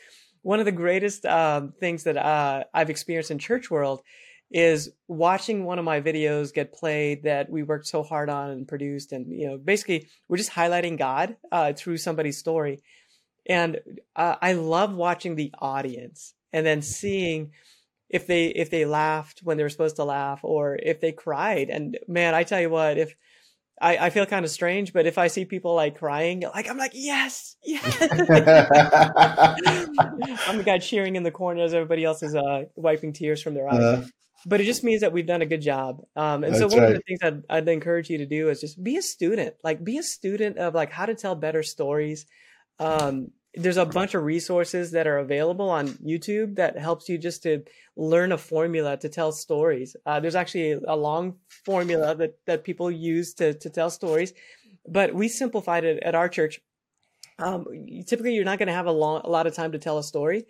one 0.44 0.58
of 0.58 0.66
the 0.66 0.72
greatest 0.72 1.24
um, 1.24 1.72
things 1.80 2.04
that 2.04 2.18
uh, 2.18 2.64
I've 2.74 2.90
experienced 2.90 3.30
in 3.30 3.38
church 3.38 3.70
world 3.70 4.02
is 4.50 4.90
watching 5.08 5.64
one 5.64 5.78
of 5.78 5.86
my 5.86 6.02
videos 6.02 6.52
get 6.52 6.74
played 6.74 7.22
that 7.22 7.48
we 7.48 7.62
worked 7.62 7.86
so 7.86 8.02
hard 8.02 8.28
on 8.28 8.50
and 8.50 8.68
produced, 8.68 9.12
and 9.12 9.32
you 9.32 9.48
know, 9.48 9.56
basically 9.56 10.06
we're 10.28 10.36
just 10.36 10.52
highlighting 10.52 10.98
God 10.98 11.36
uh, 11.50 11.72
through 11.72 11.96
somebody's 11.96 12.36
story, 12.36 12.82
and 13.46 13.80
uh, 14.14 14.36
I 14.40 14.52
love 14.52 14.94
watching 14.94 15.34
the 15.34 15.50
audience 15.58 16.34
and 16.52 16.64
then 16.64 16.82
seeing 16.82 17.52
if 18.10 18.26
they 18.26 18.48
if 18.48 18.68
they 18.68 18.84
laughed 18.84 19.40
when 19.42 19.56
they 19.56 19.62
were 19.62 19.70
supposed 19.70 19.96
to 19.96 20.04
laugh 20.04 20.40
or 20.42 20.76
if 20.76 21.00
they 21.00 21.10
cried. 21.12 21.70
And 21.70 21.98
man, 22.06 22.34
I 22.34 22.44
tell 22.44 22.60
you 22.60 22.70
what, 22.70 22.98
if 22.98 23.16
I, 23.80 23.96
I 24.06 24.10
feel 24.10 24.24
kind 24.26 24.44
of 24.44 24.50
strange, 24.50 24.92
but 24.92 25.06
if 25.06 25.18
I 25.18 25.26
see 25.26 25.44
people 25.44 25.74
like 25.74 25.98
crying, 25.98 26.44
like 26.54 26.68
I'm 26.70 26.78
like, 26.78 26.92
yes, 26.94 27.56
yes. 27.64 27.98
I'm 30.46 30.58
the 30.58 30.62
guy 30.64 30.78
cheering 30.78 31.16
in 31.16 31.24
the 31.24 31.32
corner 31.32 31.62
as 31.62 31.74
everybody 31.74 32.04
else 32.04 32.22
is 32.22 32.36
uh, 32.36 32.64
wiping 32.76 33.12
tears 33.12 33.42
from 33.42 33.54
their 33.54 33.68
eyes. 33.68 33.80
Uh, 33.80 34.06
but 34.46 34.60
it 34.60 34.64
just 34.64 34.84
means 34.84 35.00
that 35.00 35.12
we've 35.12 35.26
done 35.26 35.42
a 35.42 35.46
good 35.46 35.62
job. 35.62 36.02
Um, 36.14 36.44
and 36.44 36.54
so 36.54 36.68
one 36.68 36.78
right. 36.78 36.90
of 36.90 36.94
the 36.94 37.02
things 37.06 37.18
I'd, 37.22 37.42
I'd 37.48 37.68
encourage 37.68 38.10
you 38.10 38.18
to 38.18 38.26
do 38.26 38.48
is 38.50 38.60
just 38.60 38.82
be 38.82 38.96
a 38.96 39.02
student, 39.02 39.54
like 39.64 39.82
be 39.82 39.98
a 39.98 40.02
student 40.02 40.58
of 40.58 40.74
like 40.74 40.92
how 40.92 41.06
to 41.06 41.14
tell 41.14 41.34
better 41.34 41.62
stories. 41.62 42.26
Um, 42.78 43.30
there's 43.56 43.76
a 43.76 43.86
bunch 43.86 44.14
of 44.14 44.24
resources 44.24 44.90
that 44.92 45.06
are 45.06 45.18
available 45.18 45.70
on 45.70 45.88
YouTube 45.88 46.56
that 46.56 46.78
helps 46.78 47.08
you 47.08 47.18
just 47.18 47.42
to 47.44 47.62
learn 47.96 48.32
a 48.32 48.38
formula 48.38 48.96
to 48.96 49.08
tell 49.08 49.32
stories. 49.32 49.96
Uh, 50.06 50.20
there's 50.20 50.34
actually 50.34 50.72
a 50.72 50.96
long 50.96 51.36
formula 51.64 52.14
that, 52.14 52.38
that 52.46 52.64
people 52.64 52.90
use 52.90 53.34
to, 53.34 53.54
to 53.54 53.70
tell 53.70 53.90
stories, 53.90 54.32
but 54.88 55.14
we 55.14 55.28
simplified 55.28 55.84
it 55.84 56.02
at 56.02 56.14
our 56.14 56.28
church. 56.28 56.60
Um, 57.38 57.66
typically, 58.06 58.34
you're 58.34 58.44
not 58.44 58.58
going 58.58 58.68
to 58.68 58.74
have 58.74 58.86
a 58.86 58.92
long, 58.92 59.22
a 59.24 59.28
lot 59.28 59.46
of 59.46 59.54
time 59.54 59.72
to 59.72 59.78
tell 59.78 59.98
a 59.98 60.04
story. 60.04 60.46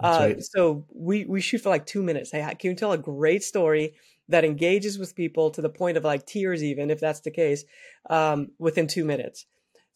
Uh, 0.00 0.18
right. 0.20 0.42
So 0.42 0.84
we, 0.94 1.24
we 1.24 1.40
shoot 1.40 1.60
for 1.60 1.68
like 1.68 1.86
two 1.86 2.02
minutes. 2.02 2.30
Hey, 2.30 2.42
can 2.58 2.70
you 2.70 2.76
tell 2.76 2.92
a 2.92 2.98
great 2.98 3.42
story 3.42 3.94
that 4.28 4.44
engages 4.44 4.98
with 4.98 5.14
people 5.14 5.50
to 5.50 5.62
the 5.62 5.68
point 5.68 5.96
of 5.96 6.04
like 6.04 6.26
tears, 6.26 6.62
even 6.62 6.90
if 6.90 7.00
that's 7.00 7.20
the 7.20 7.30
case, 7.30 7.64
um, 8.10 8.48
within 8.58 8.86
two 8.86 9.04
minutes. 9.04 9.46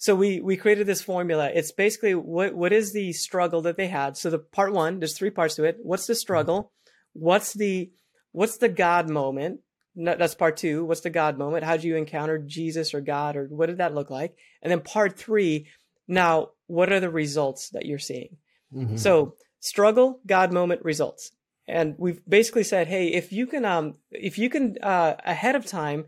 So 0.02 0.16
we 0.16 0.40
we 0.40 0.56
created 0.56 0.88
this 0.88 1.00
formula. 1.00 1.48
It's 1.54 1.70
basically 1.70 2.16
what 2.16 2.56
what 2.56 2.72
is 2.72 2.92
the 2.92 3.12
struggle 3.12 3.62
that 3.62 3.76
they 3.76 3.86
had. 3.86 4.16
So 4.16 4.30
the 4.30 4.40
part 4.40 4.72
one, 4.72 4.98
there's 4.98 5.16
three 5.16 5.30
parts 5.30 5.54
to 5.54 5.62
it. 5.62 5.78
What's 5.80 6.08
the 6.08 6.16
struggle? 6.16 6.72
What's 7.12 7.52
the 7.52 7.92
what's 8.32 8.56
the 8.56 8.68
God 8.68 9.08
moment? 9.08 9.60
That's 9.94 10.34
part 10.34 10.56
two. 10.56 10.84
What's 10.84 11.02
the 11.02 11.10
God 11.10 11.38
moment? 11.38 11.62
How 11.62 11.76
did 11.76 11.84
you 11.84 11.94
encounter 11.94 12.36
Jesus 12.38 12.94
or 12.94 13.00
God, 13.00 13.36
or 13.36 13.46
what 13.46 13.66
did 13.66 13.78
that 13.78 13.94
look 13.94 14.10
like? 14.10 14.34
And 14.60 14.72
then 14.72 14.80
part 14.80 15.16
three. 15.16 15.68
Now, 16.08 16.48
what 16.66 16.90
are 16.90 16.98
the 16.98 17.08
results 17.08 17.68
that 17.68 17.86
you're 17.86 18.00
seeing? 18.00 18.38
Mm-hmm. 18.74 18.96
So 18.96 19.36
struggle, 19.60 20.18
God 20.26 20.52
moment, 20.52 20.84
results. 20.84 21.30
And 21.68 21.94
we've 21.96 22.20
basically 22.28 22.64
said, 22.64 22.88
hey, 22.88 23.12
if 23.12 23.32
you 23.32 23.46
can, 23.46 23.64
um, 23.64 23.94
if 24.10 24.36
you 24.36 24.50
can 24.50 24.78
uh, 24.82 25.14
ahead 25.24 25.54
of 25.54 25.64
time 25.64 26.06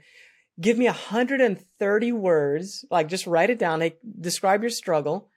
give 0.60 0.78
me 0.78 0.86
130 0.86 2.12
words, 2.12 2.84
like 2.90 3.08
just 3.08 3.26
write 3.26 3.50
it 3.50 3.58
down. 3.58 3.80
Like 3.80 3.98
describe 4.20 4.62
your 4.62 4.70
struggle 4.70 5.28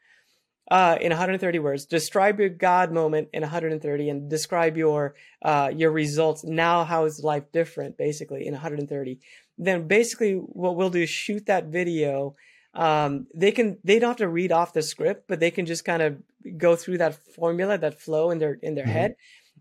uh, 0.69 0.97
in 0.99 1.09
130 1.09 1.59
words. 1.59 1.85
Describe 1.85 2.39
your 2.39 2.49
God 2.49 2.91
moment 2.91 3.29
in 3.33 3.41
130, 3.41 4.09
and 4.09 4.29
describe 4.29 4.77
your 4.77 5.15
uh, 5.41 5.71
your 5.73 5.91
results. 5.91 6.43
Now, 6.43 6.83
how 6.83 7.05
is 7.05 7.23
life 7.23 7.51
different? 7.51 7.97
Basically, 7.97 8.45
in 8.45 8.53
130. 8.53 9.19
Then, 9.57 9.87
basically, 9.87 10.33
what 10.33 10.75
we'll 10.75 10.89
do 10.89 11.01
is 11.01 11.09
shoot 11.09 11.45
that 11.47 11.65
video. 11.65 12.35
Um, 12.73 13.27
they 13.33 13.51
can 13.51 13.77
they 13.83 13.97
don't 13.97 14.09
have 14.09 14.17
to 14.17 14.27
read 14.27 14.51
off 14.51 14.73
the 14.73 14.81
script, 14.81 15.27
but 15.27 15.39
they 15.39 15.51
can 15.51 15.65
just 15.65 15.85
kind 15.85 16.01
of 16.01 16.17
go 16.57 16.75
through 16.75 16.99
that 16.99 17.15
formula, 17.35 17.77
that 17.77 17.99
flow 17.99 18.29
in 18.29 18.39
their 18.39 18.59
in 18.61 18.75
their 18.75 18.85
mm-hmm. 18.85 18.93
head, 18.93 19.15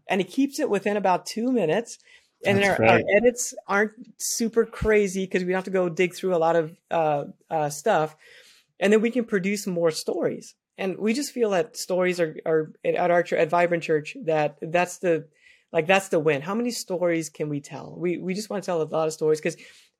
and 0.08 0.20
it 0.20 0.28
keeps 0.28 0.58
it 0.58 0.68
within 0.68 0.96
about 0.96 1.24
two 1.24 1.50
minutes 1.50 1.98
and 2.46 2.64
our, 2.64 2.84
our, 2.84 3.00
edits 3.16 3.54
aren't 3.66 3.92
super 4.18 4.64
crazy 4.64 5.24
because 5.24 5.42
we 5.42 5.48
don't 5.48 5.56
have 5.56 5.64
to 5.64 5.70
go 5.70 5.88
dig 5.88 6.14
through 6.14 6.34
a 6.34 6.38
lot 6.38 6.56
of 6.56 6.76
uh, 6.90 7.24
uh, 7.50 7.68
stuff, 7.68 8.16
and 8.80 8.92
then 8.92 9.00
we 9.00 9.10
can 9.10 9.24
produce 9.24 9.66
more 9.66 9.90
stories. 9.90 10.54
And 10.78 10.98
we 10.98 11.14
just 11.14 11.32
feel 11.32 11.50
that 11.50 11.76
stories 11.76 12.20
are, 12.20 12.36
are 12.44 12.72
at 12.84 13.10
our 13.10 13.24
at 13.32 13.48
Vibrant 13.48 13.82
Church 13.82 14.16
that 14.24 14.58
that's 14.60 14.98
the 14.98 15.26
like 15.72 15.86
that's 15.86 16.08
the 16.08 16.20
win. 16.20 16.42
How 16.42 16.54
many 16.54 16.70
stories 16.70 17.30
can 17.30 17.48
we 17.48 17.60
tell? 17.60 17.94
We 17.98 18.18
we 18.18 18.34
just 18.34 18.50
want 18.50 18.62
to 18.62 18.66
tell 18.66 18.82
a 18.82 18.84
lot 18.84 19.06
of 19.06 19.12
stories 19.12 19.40
because 19.40 19.56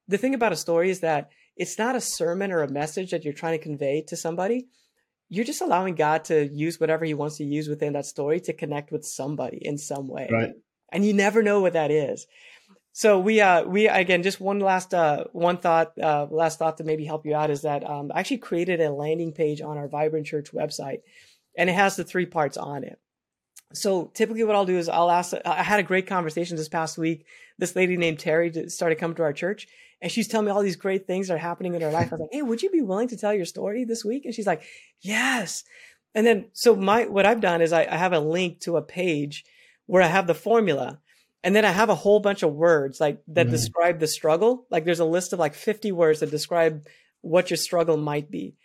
the 0.09 0.19
thing 0.19 0.35
about 0.35 0.53
a 0.53 0.57
story 0.57 0.91
is 0.91 1.01
that 1.01 1.31
it's 1.57 1.79
not 1.79 1.97
a 1.97 2.01
sermon 2.01 2.53
or 2.53 2.63
a 2.63 2.71
message 2.71 3.11
that 3.11 3.25
you're 3.25 3.33
trying 3.33 3.59
to 3.59 3.63
convey 3.63 4.03
to 4.09 4.17
somebody. 4.17 4.67
You're 5.29 5.45
just 5.45 5.63
allowing 5.63 5.97
God 5.97 6.25
to 6.27 6.47
use 6.47 6.79
whatever 6.79 7.05
He 7.05 7.15
wants 7.15 7.39
to 7.39 7.45
use 7.45 7.69
within 7.69 7.95
that 7.95 8.07
story 8.07 8.41
to 8.41 8.53
connect 8.53 8.93
with 8.93 9.05
somebody 9.05 9.59
in 9.61 9.79
some 9.79 10.09
way. 10.09 10.29
Right 10.31 10.53
and 10.91 11.05
you 11.05 11.13
never 11.13 11.43
know 11.43 11.61
what 11.61 11.75
that 11.75 11.91
is. 11.91 12.27
So 12.93 13.19
we 13.19 13.41
uh 13.41 13.65
we 13.65 13.89
again 13.89 14.23
just 14.23 14.41
one 14.41 14.59
last 14.59 14.95
uh 14.95 15.25
one 15.33 15.59
thought 15.59 15.93
uh 15.99 16.27
last 16.31 16.59
thought 16.59 16.79
to 16.79 16.85
maybe 16.85 17.05
help 17.05 17.27
you 17.27 17.35
out 17.35 17.51
is 17.51 17.63
that 17.63 17.89
um 17.89 18.11
I 18.15 18.21
actually 18.21 18.39
created 18.39 18.81
a 18.81 18.91
landing 18.91 19.33
page 19.33 19.61
on 19.61 19.77
our 19.77 19.87
Vibrant 19.89 20.27
Church 20.27 20.51
website 20.53 21.01
and 21.59 21.69
it 21.69 21.75
has 21.75 21.97
the 21.97 22.05
three 22.05 22.27
parts 22.27 22.57
on 22.57 22.85
it. 22.85 22.99
So 23.75 24.11
typically 24.15 24.45
what 24.45 24.57
I'll 24.57 24.65
do 24.65 24.79
is 24.79 24.89
I'll 24.89 25.11
ask 25.11 25.35
I 25.45 25.63
had 25.63 25.81
a 25.81 25.83
great 25.83 26.07
conversation 26.07 26.57
this 26.57 26.71
past 26.71 26.97
week. 26.97 27.27
This 27.59 27.77
lady 27.77 27.99
named 27.99 28.19
Terry 28.19 28.71
started 28.71 28.97
coming 28.97 29.17
to 29.17 29.25
our 29.25 29.35
church 29.35 29.69
and 30.01 30.11
she's 30.11 30.29
telling 30.29 30.47
me 30.47 30.53
all 30.53 30.63
these 30.63 30.77
great 30.77 31.07
things 31.07 31.29
that 31.29 31.35
are 31.35 31.39
happening 31.39 31.75
in 31.75 31.83
her 31.83 31.91
life. 31.91 32.13
I 32.13 32.17
was 32.17 32.21
like, 32.21 32.31
"Hey, 32.33 32.43
would 32.43 32.63
you 32.63 32.71
be 32.71 32.83
willing 32.83 33.09
to 33.09 33.17
tell 33.17 33.35
your 33.35 33.45
story 33.45 33.85
this 33.85 34.05
week?" 34.05 34.25
And 34.25 34.35
she's 34.35 34.47
like, 34.47 34.63
"Yes." 35.01 35.65
And 36.15 36.27
then 36.27 36.47
so 36.55 36.75
my 36.75 37.05
what 37.07 37.27
I've 37.27 37.43
done 37.43 37.61
is 37.61 37.75
I, 37.75 37.85
I 37.85 37.97
have 37.97 38.15
a 38.15 38.21
link 38.21 38.61
to 38.61 38.79
a 38.79 38.83
page 38.83 39.45
where 39.87 40.03
I 40.03 40.09
have 40.09 40.27
the 40.27 40.35
formula 40.35 41.01
and 41.47 41.55
then 41.55 41.65
I 41.65 41.71
have 41.71 41.91
a 41.91 41.95
whole 41.95 42.19
bunch 42.19 42.43
of 42.43 42.53
words 42.53 43.01
like 43.01 43.23
that 43.29 43.47
mm. 43.47 43.51
describe 43.51 44.01
the 44.01 44.09
struggle. 44.09 44.67
Like 44.69 44.85
there's 44.85 44.99
a 44.99 45.05
list 45.05 45.33
of 45.33 45.39
like 45.39 45.55
50 45.55 45.93
words 45.93 46.19
that 46.19 46.31
describe 46.31 46.85
what 47.21 47.51
your 47.51 47.57
struggle 47.57 47.97
might 47.97 48.31
be. 48.31 48.57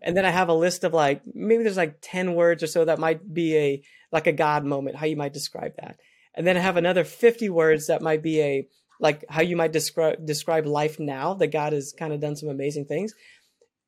And 0.00 0.16
then 0.16 0.24
I 0.24 0.30
have 0.30 0.48
a 0.48 0.54
list 0.54 0.82
of 0.84 0.94
like 0.94 1.20
maybe 1.34 1.64
there's 1.64 1.76
like 1.76 1.98
10 2.00 2.34
words 2.34 2.62
or 2.62 2.66
so 2.66 2.86
that 2.86 2.98
might 2.98 3.34
be 3.34 3.56
a 3.56 3.82
like 4.10 4.26
a 4.26 4.32
God 4.32 4.64
moment, 4.64 4.96
how 4.96 5.04
you 5.04 5.16
might 5.16 5.34
describe 5.34 5.72
that. 5.76 5.98
And 6.34 6.46
then 6.46 6.56
I 6.56 6.60
have 6.60 6.78
another 6.78 7.04
50 7.04 7.50
words 7.50 7.88
that 7.88 8.00
might 8.00 8.22
be 8.22 8.40
a 8.40 8.68
like 9.00 9.22
how 9.28 9.42
you 9.42 9.56
might 9.56 9.72
describe 9.72 10.24
describe 10.24 10.64
life 10.64 10.98
now 10.98 11.34
that 11.34 11.48
God 11.48 11.74
has 11.74 11.92
kind 11.92 12.14
of 12.14 12.20
done 12.20 12.36
some 12.36 12.48
amazing 12.48 12.86
things. 12.86 13.12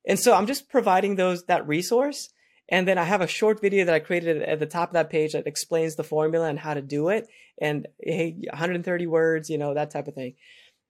And 0.07 0.19
so 0.19 0.35
I'm 0.35 0.45
just 0.45 0.69
providing 0.69 1.15
those 1.15 1.45
that 1.45 1.67
resource 1.67 2.29
and 2.73 2.87
then 2.87 2.97
I 2.97 3.03
have 3.03 3.21
a 3.21 3.27
short 3.27 3.61
video 3.61 3.85
that 3.85 3.93
I 3.93 3.99
created 3.99 4.41
at 4.41 4.59
the 4.59 4.65
top 4.65 4.89
of 4.89 4.93
that 4.93 5.11
page 5.11 5.33
that 5.33 5.45
explains 5.45 5.95
the 5.95 6.03
formula 6.03 6.49
and 6.49 6.57
how 6.57 6.73
to 6.73 6.81
do 6.81 7.09
it. 7.09 7.27
And 7.61 7.87
hey, 8.01 8.35
130 8.49 9.05
words, 9.05 9.47
you 9.47 9.59
know, 9.59 9.75
that 9.75 9.91
type 9.91 10.07
of 10.07 10.15
thing. 10.15 10.33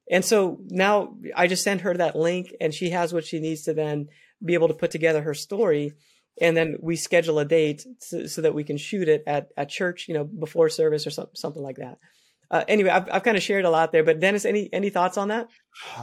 And 0.10 0.24
so 0.24 0.60
now 0.70 1.18
I 1.36 1.48
just 1.48 1.62
send 1.62 1.82
her 1.82 1.94
that 1.96 2.16
link 2.16 2.56
and 2.62 2.74
she 2.74 2.92
has 2.92 3.12
what 3.12 3.26
she 3.26 3.42
needs 3.42 3.64
to 3.64 3.74
then 3.74 4.08
be 4.42 4.54
able 4.54 4.70
to 4.70 4.74
put 4.74 4.92
together 4.92 5.24
her 5.24 5.34
story. 5.34 5.92
And 6.40 6.56
then 6.56 6.78
we 6.82 6.96
schedule 6.96 7.38
a 7.40 7.44
date 7.44 7.86
so, 8.00 8.28
so 8.28 8.44
that 8.44 8.56
we 8.56 8.64
can 8.64 8.78
shoot 8.78 9.10
it 9.10 9.26
at, 9.28 9.50
at 9.58 9.68
church, 9.68 10.06
you 10.08 10.14
know, 10.14 10.24
before 10.24 10.70
service 10.70 11.06
or 11.06 11.10
something, 11.10 11.36
something 11.36 11.62
like 11.62 11.78
that. 11.78 11.98
Uh, 12.50 12.64
anyway, 12.68 12.92
I've, 12.92 13.10
I've 13.12 13.24
kind 13.24 13.36
of 13.36 13.44
shared 13.44 13.66
a 13.66 13.70
lot 13.70 13.92
there, 13.92 14.04
but 14.04 14.20
Dennis, 14.20 14.46
any 14.46 14.70
any 14.72 14.92
thoughts 14.92 15.18
on 15.18 15.30
that? 15.30 15.48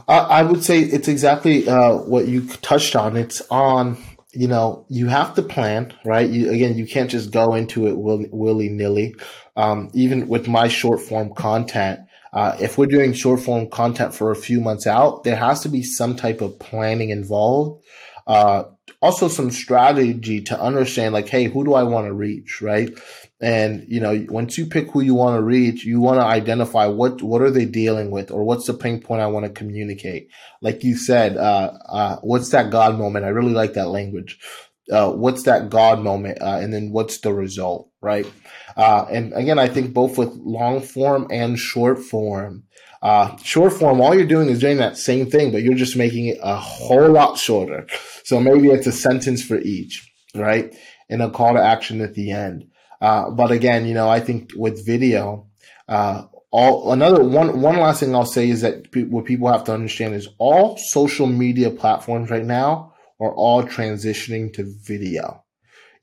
I 0.05 0.43
would 0.43 0.65
say 0.65 0.79
it's 0.81 1.07
exactly 1.07 1.67
uh, 1.67 1.93
what 1.95 2.27
you 2.27 2.45
touched 2.45 2.95
on. 2.95 3.15
It's 3.15 3.41
on 3.49 3.97
you 4.33 4.47
know, 4.47 4.85
you 4.89 5.07
have 5.07 5.35
to 5.35 5.41
plan, 5.41 5.93
right? 6.05 6.29
You, 6.29 6.51
again, 6.51 6.77
you 6.77 6.87
can't 6.87 7.09
just 7.09 7.31
go 7.31 7.53
into 7.53 7.87
it 7.87 7.97
will, 7.97 8.25
willy 8.31 8.69
nilly. 8.69 9.15
Um, 9.55 9.89
even 9.93 10.27
with 10.27 10.47
my 10.47 10.67
short 10.67 11.01
form 11.01 11.33
content, 11.33 11.99
uh, 12.33 12.55
if 12.59 12.77
we're 12.77 12.85
doing 12.85 13.13
short 13.13 13.41
form 13.41 13.69
content 13.69 14.15
for 14.15 14.31
a 14.31 14.35
few 14.35 14.61
months 14.61 14.87
out, 14.87 15.23
there 15.23 15.35
has 15.35 15.61
to 15.61 15.69
be 15.69 15.83
some 15.83 16.15
type 16.15 16.39
of 16.39 16.57
planning 16.59 17.09
involved. 17.09 17.83
Uh, 18.25 18.63
also 19.01 19.27
some 19.27 19.51
strategy 19.51 20.41
to 20.41 20.59
understand 20.59 21.13
like, 21.13 21.27
hey, 21.27 21.45
who 21.45 21.65
do 21.65 21.73
I 21.73 21.83
want 21.83 22.07
to 22.07 22.13
reach, 22.13 22.61
right? 22.61 22.89
And 23.41 23.85
you 23.87 23.99
know, 23.99 24.25
once 24.29 24.57
you 24.57 24.67
pick 24.67 24.91
who 24.91 25.01
you 25.01 25.15
want 25.15 25.35
to 25.35 25.41
reach, 25.41 25.83
you 25.83 25.99
want 25.99 26.19
to 26.19 26.25
identify 26.25 26.85
what 26.85 27.23
what 27.23 27.41
are 27.41 27.49
they 27.49 27.65
dealing 27.65 28.11
with, 28.11 28.29
or 28.29 28.43
what's 28.43 28.67
the 28.67 28.73
pain 28.73 29.01
point 29.01 29.21
I 29.21 29.27
want 29.27 29.45
to 29.45 29.51
communicate. 29.51 30.29
Like 30.61 30.83
you 30.83 30.95
said, 30.95 31.37
uh, 31.37 31.71
uh, 31.89 32.17
what's 32.21 32.49
that 32.49 32.69
God 32.69 32.97
moment? 32.99 33.25
I 33.25 33.29
really 33.29 33.53
like 33.53 33.73
that 33.73 33.87
language. 33.87 34.39
Uh, 34.91 35.11
what's 35.11 35.43
that 35.43 35.69
God 35.69 36.01
moment, 36.01 36.41
uh, 36.41 36.59
and 36.61 36.73
then 36.73 36.91
what's 36.91 37.19
the 37.19 37.33
result, 37.33 37.89
right? 38.01 38.31
Uh, 38.75 39.05
and 39.09 39.33
again, 39.33 39.57
I 39.57 39.67
think 39.67 39.93
both 39.93 40.17
with 40.17 40.29
long 40.33 40.81
form 40.81 41.27
and 41.31 41.57
short 41.57 41.99
form, 41.99 42.65
uh, 43.01 43.35
short 43.37 43.73
form, 43.73 44.01
all 44.01 44.13
you're 44.13 44.25
doing 44.25 44.49
is 44.49 44.59
doing 44.59 44.77
that 44.77 44.97
same 44.97 45.29
thing, 45.29 45.51
but 45.51 45.63
you're 45.63 45.75
just 45.75 45.95
making 45.95 46.27
it 46.27 46.39
a 46.43 46.55
whole 46.55 47.09
lot 47.09 47.37
shorter. 47.37 47.87
So 48.23 48.39
maybe 48.39 48.67
it's 48.67 48.87
a 48.87 48.91
sentence 48.91 49.43
for 49.43 49.57
each, 49.59 50.11
right? 50.35 50.75
And 51.09 51.21
a 51.21 51.29
call 51.29 51.53
to 51.53 51.63
action 51.63 52.01
at 52.01 52.13
the 52.13 52.31
end. 52.31 52.70
Uh, 53.01 53.31
but 53.31 53.51
again, 53.51 53.87
you 53.87 53.93
know, 53.95 54.07
I 54.07 54.19
think 54.19 54.51
with 54.55 54.85
video, 54.85 55.47
uh, 55.89 56.25
all 56.51 56.91
another 56.91 57.23
one 57.23 57.61
one 57.61 57.77
last 57.77 58.01
thing 58.01 58.13
I'll 58.13 58.25
say 58.25 58.49
is 58.49 58.61
that 58.61 58.91
pe- 58.91 59.03
what 59.03 59.25
people 59.25 59.51
have 59.51 59.63
to 59.65 59.73
understand 59.73 60.13
is 60.13 60.27
all 60.37 60.77
social 60.77 61.25
media 61.25 61.71
platforms 61.71 62.29
right 62.29 62.45
now 62.45 62.93
are 63.19 63.33
all 63.33 63.63
transitioning 63.63 64.53
to 64.53 64.65
video. 64.83 65.43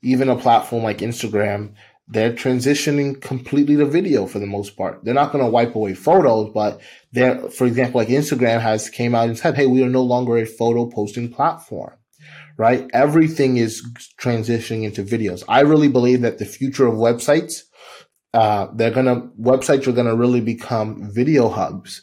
Even 0.01 0.29
a 0.29 0.35
platform 0.35 0.83
like 0.83 0.99
Instagram, 0.99 1.73
they're 2.07 2.33
transitioning 2.33 3.21
completely 3.21 3.75
to 3.75 3.85
video 3.85 4.25
for 4.25 4.39
the 4.39 4.47
most 4.47 4.75
part. 4.75 5.03
They're 5.03 5.13
not 5.13 5.31
going 5.31 5.43
to 5.43 5.51
wipe 5.51 5.75
away 5.75 5.93
photos, 5.93 6.51
but 6.53 6.81
they're, 7.11 7.49
for 7.51 7.67
example, 7.67 8.01
like 8.01 8.07
Instagram 8.07 8.59
has 8.61 8.89
came 8.89 9.13
out 9.13 9.27
and 9.27 9.37
said, 9.37 9.55
"Hey, 9.55 9.67
we 9.67 9.83
are 9.83 9.89
no 9.89 10.03
longer 10.03 10.37
a 10.37 10.45
photo 10.45 10.87
posting 10.87 11.31
platform." 11.31 11.93
Right? 12.59 12.89
Everything 12.93 13.55
is 13.55 13.81
transitioning 14.19 14.83
into 14.83 15.01
videos. 15.01 15.43
I 15.47 15.61
really 15.61 15.87
believe 15.87 16.21
that 16.21 16.39
the 16.39 16.45
future 16.45 16.85
of 16.85 16.95
websites, 16.95 17.61
uh, 18.33 18.67
they're 18.75 18.91
gonna, 18.91 19.21
websites 19.39 19.87
are 19.87 19.93
gonna 19.93 20.15
really 20.15 20.41
become 20.41 21.09
video 21.09 21.47
hubs. 21.47 22.01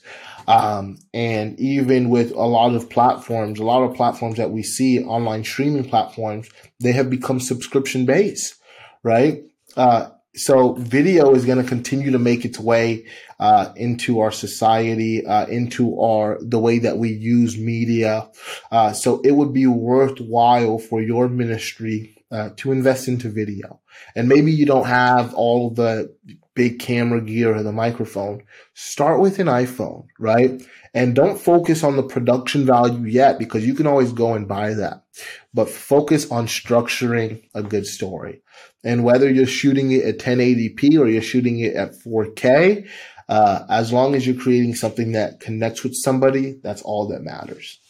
Um, 0.49 0.97
and 1.13 1.61
even 1.61 2.09
with 2.09 2.31
a 2.31 2.47
lot 2.47 2.75
of 2.75 2.89
platforms, 2.89 3.59
a 3.61 3.65
lot 3.65 3.83
of 3.83 3.95
platforms 3.95 4.39
that 4.39 4.51
we 4.51 4.63
see, 4.63 5.05
online 5.05 5.45
streaming 5.45 5.85
platforms, 5.85 6.49
they 6.81 6.93
have 6.93 7.11
become 7.11 7.39
subscription 7.39 8.07
based, 8.07 8.55
right? 9.03 9.43
Uh, 9.77 10.09
so 10.37 10.75
video 10.75 11.35
is 11.35 11.45
going 11.45 11.63
to 11.63 11.69
continue 11.69 12.11
to 12.11 12.19
make 12.19 12.45
its 12.45 12.59
way 12.59 13.07
uh, 13.41 13.73
into 13.77 14.21
our 14.21 14.31
society, 14.31 15.25
uh, 15.27 15.47
into 15.47 16.01
our 16.01 16.39
the 16.41 16.59
way 16.59 16.79
that 16.81 16.99
we 16.99 17.11
use 17.11 17.59
media. 17.59 18.31
Uh, 18.71 18.93
so 18.93 19.21
it 19.23 19.33
would 19.33 19.53
be 19.53 19.67
worthwhile 19.67 20.79
for 20.79 21.01
your 21.01 21.29
ministry 21.29 22.17
uh, 22.31 22.51
to 22.57 22.73
invest 22.73 23.09
into 23.09 23.29
video. 23.29 23.81
And 24.15 24.29
maybe 24.29 24.53
you 24.53 24.67
don't 24.67 24.87
have 24.87 25.35
all 25.35 25.71
the 25.71 26.15
big 26.55 26.81
camera 26.81 27.21
gear 27.21 27.55
or 27.55 27.63
the 27.63 27.73
microphone. 27.73 28.43
Start 28.75 29.21
with 29.21 29.39
an 29.39 29.47
iPhone, 29.47 30.07
right? 30.19 30.63
And 30.95 31.15
don't 31.15 31.39
focus 31.39 31.85
on 31.85 31.97
the 31.97 32.03
production 32.03 32.65
value 32.65 33.05
yet 33.05 33.39
because 33.39 33.67
you 33.67 33.75
can 33.75 33.87
always 33.87 34.13
go 34.13 34.33
and 34.35 34.49
buy 34.49 34.75
that. 34.75 35.05
But 35.53 35.69
focus 35.69 36.31
on 36.31 36.47
structuring 36.47 37.43
a 37.55 37.63
good 37.63 37.87
story. 37.87 38.43
And 38.87 39.05
whether 39.05 39.29
you're 39.29 39.47
shooting 39.47 39.91
it 39.93 40.05
at 40.05 40.19
1080p 40.19 40.99
or 40.99 41.09
you're 41.09 41.21
shooting 41.21 41.59
it 41.61 41.75
at 41.75 41.95
4K, 41.95 42.87
Uh, 43.29 43.67
as 43.69 43.93
long 43.93 44.15
as 44.15 44.25
you're 44.25 44.41
creating 44.41 44.73
something 44.73 45.11
that 45.11 45.41
connects 45.41 45.83
with 45.83 45.95
somebody, 45.97 46.61
that's 46.63 46.83
all 46.83 47.09
that 47.09 47.23
matters. 47.23 47.81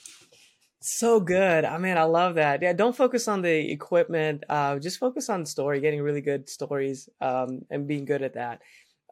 So 0.81 1.21
good. 1.21 1.67
I 1.67 1.77
mean, 1.79 1.99
I 1.99 2.05
love 2.05 2.37
that. 2.37 2.63
Yeah, 2.63 2.73
don't 2.73 2.97
focus 2.97 3.29
on 3.29 3.43
the 3.43 3.71
equipment. 3.71 4.45
Uh, 4.49 4.79
just 4.79 4.99
focus 4.99 5.29
on 5.29 5.45
story, 5.45 5.81
getting 5.81 6.01
really 6.01 6.23
good 6.23 6.49
stories, 6.49 7.09
um, 7.21 7.67
and 7.71 7.87
being 7.87 8.07
good 8.07 8.23
at 8.23 8.35
that. 8.35 8.63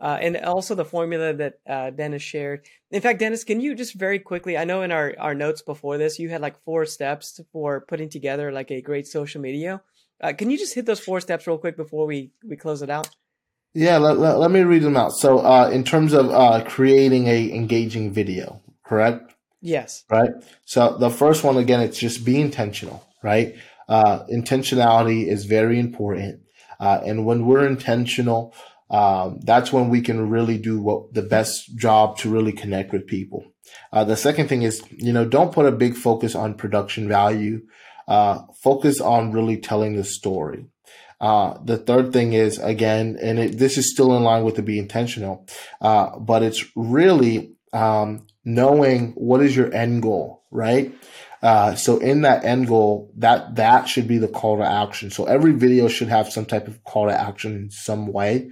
Uh, 0.00 0.19
and 0.21 0.37
also 0.38 0.75
the 0.75 0.85
formula 0.85 1.35
that 1.35 1.55
uh, 1.69 1.91
Dennis 1.91 2.23
shared. 2.23 2.64
In 2.91 3.03
fact, 3.03 3.19
Dennis, 3.19 3.45
can 3.45 3.61
you 3.61 3.75
just 3.75 3.95
very 3.95 4.19
quickly? 4.19 4.57
I 4.57 4.64
know 4.64 4.83
in 4.83 4.93
our, 4.93 5.14
our 5.19 5.35
notes 5.35 5.62
before 5.62 5.99
this, 5.99 6.19
you 6.19 6.31
had 6.31 6.41
like 6.41 6.62
four 6.64 6.87
steps 6.87 7.38
for 7.53 7.83
putting 7.83 8.09
together 8.09 8.50
like 8.50 8.71
a 8.71 8.81
great 8.81 9.07
social 9.07 9.41
media. 9.41 9.83
Uh, 10.21 10.33
can 10.33 10.50
you 10.50 10.59
just 10.59 10.75
hit 10.75 10.87
those 10.87 11.00
four 11.00 11.21
steps 11.21 11.47
real 11.47 11.59
quick 11.59 11.76
before 11.76 12.06
we 12.06 12.30
we 12.44 12.56
close 12.56 12.83
it 12.83 12.90
out? 12.90 13.09
Yeah, 13.75 13.99
let, 13.99 14.18
let, 14.18 14.38
let 14.38 14.50
me 14.52 14.61
read 14.61 14.83
them 14.83 14.97
out. 14.97 15.12
So, 15.12 15.40
uh, 15.40 15.68
in 15.73 15.83
terms 15.83 16.12
of 16.12 16.30
uh, 16.30 16.62
creating 16.64 17.26
a 17.26 17.52
engaging 17.52 18.12
video, 18.12 18.61
correct? 18.85 19.35
Yes. 19.61 20.04
Right. 20.09 20.30
So 20.64 20.97
the 20.99 21.11
first 21.11 21.42
one 21.42 21.56
again, 21.56 21.80
it's 21.80 21.99
just 21.99 22.25
be 22.25 22.40
intentional, 22.40 23.04
right? 23.23 23.56
Uh, 23.88 24.25
intentionality 24.26 25.26
is 25.26 25.47
very 25.47 25.78
important, 25.80 26.42
and 26.78 27.26
when 27.26 27.47
we're 27.47 27.66
intentional 27.66 28.54
um, 28.90 29.40
that's 29.42 29.73
when 29.73 29.88
we 29.88 30.00
can 30.00 30.28
really 30.28 30.59
do 30.59 30.80
what 30.80 31.14
the 31.14 31.23
best 31.23 31.76
job 31.76 32.18
to 32.18 32.30
really 32.30 32.52
connect 32.52 32.92
with 32.92 33.06
people. 33.06 33.44
Uh, 33.92 34.04
the 34.04 34.16
second 34.16 34.49
thing 34.49 34.62
is, 34.62 34.83
you 34.90 35.12
know, 35.12 35.25
don't 35.25 35.52
put 35.52 35.66
a 35.66 35.73
big 35.73 35.97
focus 35.97 36.35
on 36.35 36.54
production 36.54 37.09
value. 37.09 37.62
Uh, 38.06 38.42
focus 38.62 39.00
on 39.00 39.32
really 39.32 39.56
telling 39.56 39.96
the 39.96 40.04
story. 40.04 40.66
Uh, 41.20 41.56
the 41.64 41.78
third 41.78 42.12
thing 42.12 42.32
is 42.32 42.58
again, 42.58 43.18
and 43.23 43.38
it, 43.38 43.58
this 43.58 43.78
is 43.78 43.90
still 43.90 44.16
in 44.16 44.23
line 44.23 44.44
with 44.44 44.56
the 44.56 44.62
be 44.62 44.78
intentional, 44.78 45.46
uh, 45.80 46.18
but 46.18 46.42
it's 46.42 46.64
really 46.76 47.54
um, 47.73 48.26
knowing 48.44 49.12
what 49.12 49.42
is 49.42 49.56
your 49.56 49.73
end 49.73 50.02
goal, 50.02 50.42
right? 50.50 50.92
Uh, 51.42 51.75
so 51.75 51.99
in 51.99 52.23
that 52.23 52.44
end 52.44 52.68
goal, 52.68 53.12
that 53.16 53.56
that 53.56 53.88
should 53.88 54.08
be 54.08 54.18
the 54.18 54.28
call 54.28 54.56
to 54.58 54.64
action. 54.64 55.11
So 55.11 55.25
every 55.25 55.52
video 55.52 55.88
should 55.88 56.08
have 56.08 56.32
some 56.32 56.46
type 56.46 56.68
of 56.68 56.82
call 56.84 57.06
to 57.08 57.18
action 57.18 57.54
in 57.54 57.70
some 57.70 58.12
way. 58.12 58.50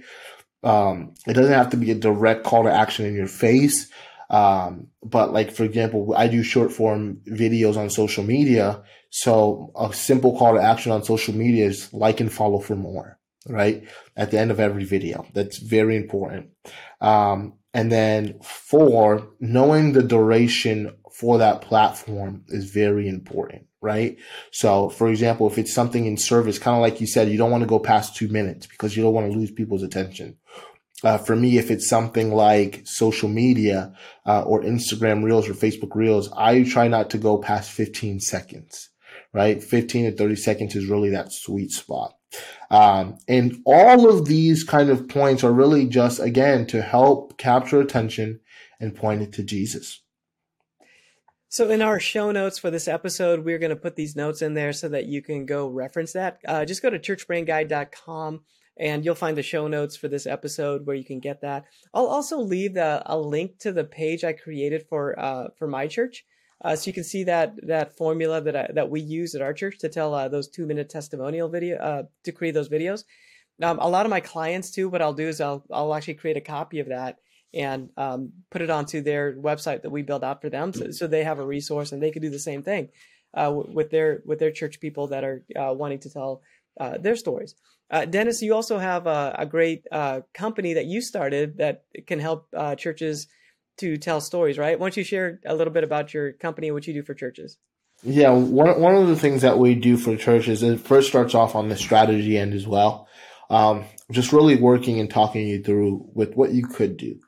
Um, 0.63 1.13
it 1.27 1.33
doesn't 1.33 1.53
have 1.53 1.71
to 1.71 1.77
be 1.77 1.91
a 1.91 1.95
direct 1.95 2.43
call 2.43 2.63
to 2.63 2.71
action 2.71 3.05
in 3.05 3.15
your 3.15 3.27
face. 3.27 3.89
Um, 4.29 4.87
but 5.03 5.33
like, 5.33 5.51
for 5.51 5.63
example, 5.63 6.13
I 6.15 6.27
do 6.27 6.43
short 6.43 6.71
form 6.71 7.21
videos 7.27 7.77
on 7.77 7.89
social 7.89 8.23
media. 8.23 8.83
So 9.15 9.71
a 9.75 9.93
simple 9.93 10.35
call 10.39 10.55
to 10.55 10.59
action 10.59 10.91
on 10.91 11.03
social 11.03 11.35
media 11.35 11.67
is 11.67 11.93
like 11.93 12.19
and 12.19 12.33
follow 12.33 12.59
for 12.59 12.75
more, 12.75 13.19
right? 13.47 13.87
At 14.17 14.31
the 14.31 14.39
end 14.39 14.49
of 14.49 14.59
every 14.59 14.85
video. 14.85 15.27
That's 15.35 15.59
very 15.59 15.95
important. 15.95 16.49
Um, 16.99 17.53
and 17.75 17.91
then 17.91 18.39
four, 18.41 19.27
knowing 19.39 19.93
the 19.93 20.01
duration 20.01 20.95
for 21.11 21.37
that 21.37 21.61
platform 21.61 22.43
is 22.47 22.71
very 22.71 23.07
important, 23.07 23.67
right? 23.81 24.17
So, 24.51 24.89
for 24.89 25.09
example, 25.09 25.45
if 25.45 25.59
it's 25.59 25.75
something 25.75 26.07
in 26.07 26.17
service, 26.17 26.57
kind 26.57 26.75
of 26.75 26.81
like 26.81 26.99
you 26.99 27.05
said, 27.05 27.29
you 27.29 27.37
don't 27.37 27.51
want 27.51 27.61
to 27.61 27.69
go 27.69 27.77
past 27.77 28.15
two 28.15 28.29
minutes 28.29 28.65
because 28.65 28.97
you 28.97 29.03
don't 29.03 29.13
want 29.13 29.31
to 29.31 29.37
lose 29.37 29.51
people's 29.51 29.83
attention. 29.83 30.37
Uh, 31.03 31.19
for 31.19 31.35
me, 31.35 31.59
if 31.59 31.69
it's 31.69 31.87
something 31.87 32.33
like 32.33 32.81
social 32.85 33.29
media 33.29 33.93
uh, 34.25 34.41
or 34.41 34.63
Instagram 34.63 35.23
Reels 35.23 35.47
or 35.47 35.53
Facebook 35.53 35.93
Reels, 35.93 36.31
I 36.35 36.63
try 36.63 36.87
not 36.87 37.11
to 37.11 37.19
go 37.19 37.37
past 37.37 37.69
15 37.69 38.19
seconds, 38.19 38.89
right? 39.33 39.63
15 39.63 40.11
to 40.11 40.17
30 40.17 40.35
seconds 40.35 40.75
is 40.75 40.87
really 40.87 41.09
that 41.09 41.31
sweet 41.31 41.71
spot. 41.71 42.15
Um, 42.71 43.17
and 43.27 43.61
all 43.65 44.09
of 44.09 44.25
these 44.25 44.63
kind 44.63 44.89
of 44.89 45.07
points 45.07 45.43
are 45.43 45.51
really 45.51 45.85
just, 45.87 46.19
again, 46.19 46.65
to 46.67 46.81
help 46.81 47.37
capture 47.37 47.79
attention 47.79 48.39
and 48.79 48.95
point 48.95 49.21
it 49.21 49.33
to 49.33 49.43
Jesus. 49.43 50.01
So 51.49 51.69
in 51.69 51.83
our 51.83 51.99
show 51.99 52.31
notes 52.31 52.57
for 52.57 52.71
this 52.71 52.87
episode, 52.87 53.45
we're 53.45 53.59
going 53.59 53.69
to 53.69 53.75
put 53.75 53.95
these 53.95 54.15
notes 54.15 54.41
in 54.41 54.55
there 54.55 54.73
so 54.73 54.89
that 54.89 55.05
you 55.05 55.21
can 55.21 55.45
go 55.45 55.67
reference 55.67 56.13
that. 56.13 56.39
Uh, 56.47 56.65
just 56.65 56.81
go 56.81 56.89
to 56.89 56.97
churchbrandguide.com 56.97 58.41
and 58.77 59.05
you'll 59.05 59.13
find 59.13 59.37
the 59.37 59.43
show 59.43 59.67
notes 59.67 59.95
for 59.95 60.07
this 60.07 60.25
episode 60.25 60.87
where 60.87 60.95
you 60.95 61.05
can 61.05 61.19
get 61.19 61.41
that. 61.41 61.65
I'll 61.93 62.07
also 62.07 62.39
leave 62.39 62.73
the, 62.73 63.03
a 63.05 63.17
link 63.17 63.59
to 63.59 63.71
the 63.71 63.83
page 63.83 64.23
I 64.23 64.33
created 64.33 64.87
for 64.89 65.19
uh, 65.19 65.49
for 65.55 65.67
my 65.67 65.85
church, 65.85 66.25
uh, 66.63 66.75
so 66.75 66.87
you 66.87 66.93
can 66.93 67.03
see 67.03 67.23
that 67.25 67.55
that 67.67 67.97
formula 67.97 68.41
that 68.41 68.55
I, 68.55 68.67
that 68.73 68.89
we 68.89 69.01
use 69.01 69.35
at 69.35 69.41
our 69.41 69.53
church 69.53 69.79
to 69.79 69.89
tell 69.89 70.13
uh, 70.13 70.27
those 70.27 70.47
two 70.47 70.65
minute 70.65 70.89
testimonial 70.89 71.49
video 71.49 71.77
uh, 71.77 72.03
to 72.23 72.31
create 72.31 72.53
those 72.53 72.69
videos. 72.69 73.03
Um, 73.61 73.79
a 73.79 73.89
lot 73.89 74.05
of 74.05 74.09
my 74.09 74.19
clients 74.19 74.71
too. 74.71 74.89
What 74.89 75.01
I'll 75.01 75.13
do 75.13 75.27
is 75.27 75.41
I'll 75.41 75.63
I'll 75.71 75.93
actually 75.93 76.15
create 76.15 76.37
a 76.37 76.41
copy 76.41 76.79
of 76.79 76.87
that 76.87 77.19
and 77.53 77.89
um, 77.97 78.31
put 78.49 78.61
it 78.61 78.69
onto 78.69 79.01
their 79.01 79.33
website 79.33 79.83
that 79.83 79.91
we 79.91 80.01
build 80.01 80.23
out 80.23 80.41
for 80.41 80.49
them, 80.49 80.73
so, 80.73 80.89
so 80.89 81.05
they 81.05 81.23
have 81.23 81.37
a 81.37 81.45
resource 81.45 81.91
and 81.91 82.01
they 82.01 82.09
can 82.09 82.21
do 82.21 82.31
the 82.31 82.39
same 82.39 82.63
thing 82.63 82.89
uh, 83.33 83.51
with 83.53 83.91
their 83.91 84.21
with 84.25 84.39
their 84.39 84.51
church 84.51 84.79
people 84.79 85.07
that 85.07 85.23
are 85.23 85.43
uh, 85.55 85.73
wanting 85.73 85.99
to 85.99 86.09
tell 86.09 86.41
uh, 86.79 86.97
their 86.97 87.15
stories. 87.15 87.55
Uh, 87.91 88.05
Dennis, 88.05 88.41
you 88.41 88.55
also 88.55 88.79
have 88.79 89.05
a, 89.05 89.35
a 89.37 89.45
great 89.45 89.85
uh, 89.91 90.21
company 90.33 90.73
that 90.73 90.85
you 90.85 91.01
started 91.01 91.57
that 91.57 91.83
can 92.07 92.19
help 92.19 92.47
uh, 92.55 92.75
churches 92.75 93.27
to 93.77 93.97
tell 93.97 94.21
stories, 94.21 94.57
right? 94.57 94.79
Why 94.79 94.85
don't 94.85 94.97
you 94.97 95.03
share 95.03 95.39
a 95.45 95.55
little 95.55 95.73
bit 95.73 95.83
about 95.83 96.13
your 96.13 96.33
company 96.33 96.67
and 96.67 96.75
what 96.75 96.87
you 96.87 96.93
do 96.93 97.03
for 97.03 97.13
churches? 97.13 97.57
Yeah, 98.03 98.31
one 98.31 98.79
one 98.81 98.95
of 98.95 99.07
the 99.07 99.15
things 99.15 99.43
that 99.43 99.57
we 99.57 99.75
do 99.75 99.97
for 99.97 100.17
churches 100.17 100.61
it 100.61 100.79
first 100.79 101.07
starts 101.07 101.33
off 101.33 101.55
on 101.55 101.69
the 101.69 101.77
strategy 101.77 102.37
end 102.37 102.53
as 102.53 102.67
well. 102.67 103.07
Um, 103.49 103.85
just 104.11 104.33
really 104.33 104.55
working 104.55 104.99
and 104.99 105.09
talking 105.09 105.47
you 105.47 105.63
through 105.63 106.09
with 106.13 106.35
what 106.35 106.51
you 106.51 106.65
could 106.65 106.97
do 106.97 107.19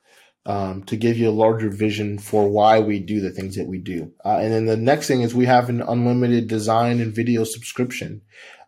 um, 0.46 0.84
to 0.84 0.96
give 0.96 1.18
you 1.18 1.30
a 1.30 1.32
larger 1.32 1.70
vision 1.70 2.18
for 2.18 2.50
why 2.50 2.80
we 2.80 3.00
do 3.00 3.22
the 3.22 3.32
things 3.32 3.56
that 3.56 3.68
we 3.68 3.78
do. 3.78 4.12
Uh, 4.24 4.38
and 4.42 4.52
then 4.52 4.66
the 4.66 4.78
next 4.78 5.08
thing 5.08 5.22
is 5.22 5.34
we 5.34 5.46
have 5.46 5.70
an 5.70 5.82
unlimited 5.82 6.48
design 6.48 7.00
and 7.00 7.16
video 7.16 7.44
subscription 7.44 8.22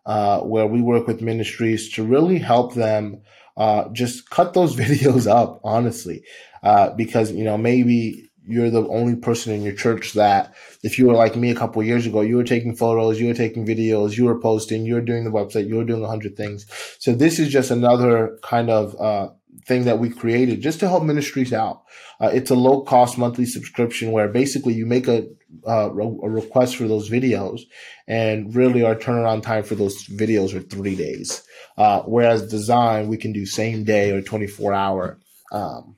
uh, 0.06 0.40
where 0.40 0.66
we 0.66 0.80
work 0.80 1.06
with 1.06 1.20
ministries 1.20 1.92
to 1.92 2.02
really 2.02 2.38
help 2.38 2.74
them 2.74 3.20
uh, 3.58 3.88
just 3.90 4.30
cut 4.30 4.54
those 4.54 4.74
videos 4.82 5.30
up, 5.30 5.60
honestly, 5.62 6.22
uh, 6.62 6.90
because 6.94 7.32
you 7.32 7.44
know 7.44 7.58
maybe 7.58 8.30
you're 8.46 8.70
the 8.70 8.88
only 8.88 9.14
person 9.14 9.52
in 9.52 9.62
your 9.62 9.74
church 9.74 10.14
that 10.14 10.54
if 10.82 10.98
you 10.98 11.06
were 11.06 11.12
like 11.12 11.36
me 11.36 11.50
a 11.50 11.54
couple 11.54 11.82
years 11.82 12.06
ago, 12.06 12.22
you 12.22 12.36
were 12.36 12.44
taking 12.44 12.74
photos, 12.74 13.20
you 13.20 13.26
were 13.26 13.34
taking 13.34 13.66
videos, 13.66 14.16
you 14.16 14.24
were 14.24 14.40
posting, 14.40 14.86
you 14.86 14.94
were 14.94 15.02
doing 15.02 15.24
the 15.24 15.30
website, 15.30 15.68
you 15.68 15.76
were 15.76 15.84
doing 15.84 16.02
a 16.02 16.08
hundred 16.08 16.34
things. 16.34 16.64
So 16.98 17.12
this 17.14 17.38
is 17.38 17.50
just 17.50 17.70
another 17.70 18.38
kind 18.42 18.70
of 18.70 18.98
uh, 18.98 19.28
thing 19.66 19.84
that 19.84 19.98
we 19.98 20.10
created 20.10 20.60
just 20.60 20.80
to 20.80 20.88
help 20.88 21.02
ministries 21.02 21.52
out. 21.52 21.82
Uh, 22.20 22.30
it's 22.32 22.50
a 22.50 22.54
low 22.54 22.82
cost 22.82 23.18
monthly 23.18 23.46
subscription 23.46 24.12
where 24.12 24.28
basically 24.28 24.74
you 24.74 24.86
make 24.86 25.08
a, 25.08 25.26
uh, 25.66 25.90
a 25.90 26.30
request 26.30 26.76
for 26.76 26.88
those 26.88 27.08
videos 27.10 27.60
and 28.06 28.54
really 28.54 28.82
our 28.82 28.94
turnaround 28.94 29.42
time 29.42 29.62
for 29.62 29.74
those 29.74 30.06
videos 30.06 30.54
are 30.54 30.60
three 30.60 30.94
days. 30.94 31.42
Uh, 31.76 32.02
whereas 32.02 32.48
design, 32.48 33.08
we 33.08 33.16
can 33.16 33.32
do 33.32 33.46
same 33.46 33.84
day 33.84 34.10
or 34.10 34.20
24 34.20 34.74
hour, 34.74 35.18
um, 35.52 35.96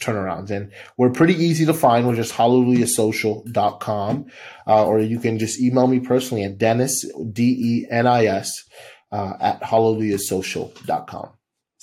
turnarounds. 0.00 0.50
And 0.50 0.72
we're 0.96 1.10
pretty 1.10 1.34
easy 1.34 1.66
to 1.66 1.74
find. 1.74 2.06
We're 2.06 2.16
just 2.16 2.34
hallelujahsocial.com, 2.34 4.26
uh, 4.66 4.86
or 4.86 5.00
you 5.00 5.18
can 5.18 5.38
just 5.38 5.60
email 5.60 5.86
me 5.86 6.00
personally 6.00 6.44
at 6.44 6.58
Dennis, 6.58 7.04
D-E-N-I-S, 7.32 8.64
uh, 9.12 9.32
at 9.40 9.62
hallelujahsocial.com. 9.62 11.30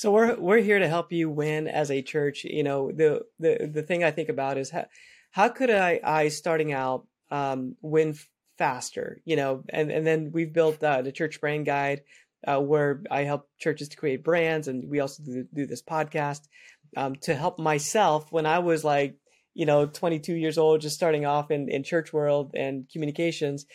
So 0.01 0.11
we're 0.11 0.35
we're 0.35 0.61
here 0.61 0.79
to 0.79 0.87
help 0.87 1.11
you 1.11 1.29
win 1.29 1.67
as 1.67 1.91
a 1.91 2.01
church. 2.01 2.43
You 2.43 2.63
know, 2.63 2.91
the 2.91 3.21
the 3.37 3.69
the 3.71 3.83
thing 3.83 4.03
I 4.03 4.09
think 4.09 4.29
about 4.29 4.57
is 4.57 4.71
how 4.71 4.85
how 5.29 5.49
could 5.49 5.69
I 5.69 5.99
I 6.03 6.29
starting 6.29 6.73
out 6.73 7.05
um, 7.29 7.75
win 7.83 8.15
faster? 8.57 9.21
You 9.25 9.35
know, 9.35 9.63
and 9.69 9.91
and 9.91 10.03
then 10.03 10.31
we've 10.33 10.51
built 10.51 10.83
uh, 10.83 11.03
the 11.03 11.11
church 11.11 11.39
brand 11.39 11.67
guide 11.67 12.01
uh, 12.47 12.59
where 12.59 13.03
I 13.11 13.25
help 13.25 13.47
churches 13.59 13.89
to 13.89 13.97
create 13.97 14.23
brands, 14.23 14.67
and 14.67 14.89
we 14.89 15.01
also 15.01 15.21
do, 15.21 15.45
do 15.53 15.67
this 15.67 15.83
podcast 15.83 16.47
um, 16.97 17.13
to 17.17 17.35
help 17.35 17.59
myself 17.59 18.31
when 18.31 18.47
I 18.47 18.57
was 18.57 18.83
like 18.83 19.17
you 19.53 19.67
know 19.67 19.85
22 19.85 20.33
years 20.33 20.57
old, 20.57 20.81
just 20.81 20.95
starting 20.95 21.27
off 21.27 21.51
in 21.51 21.69
in 21.69 21.83
church 21.83 22.11
world 22.11 22.55
and 22.55 22.89
communications 22.91 23.67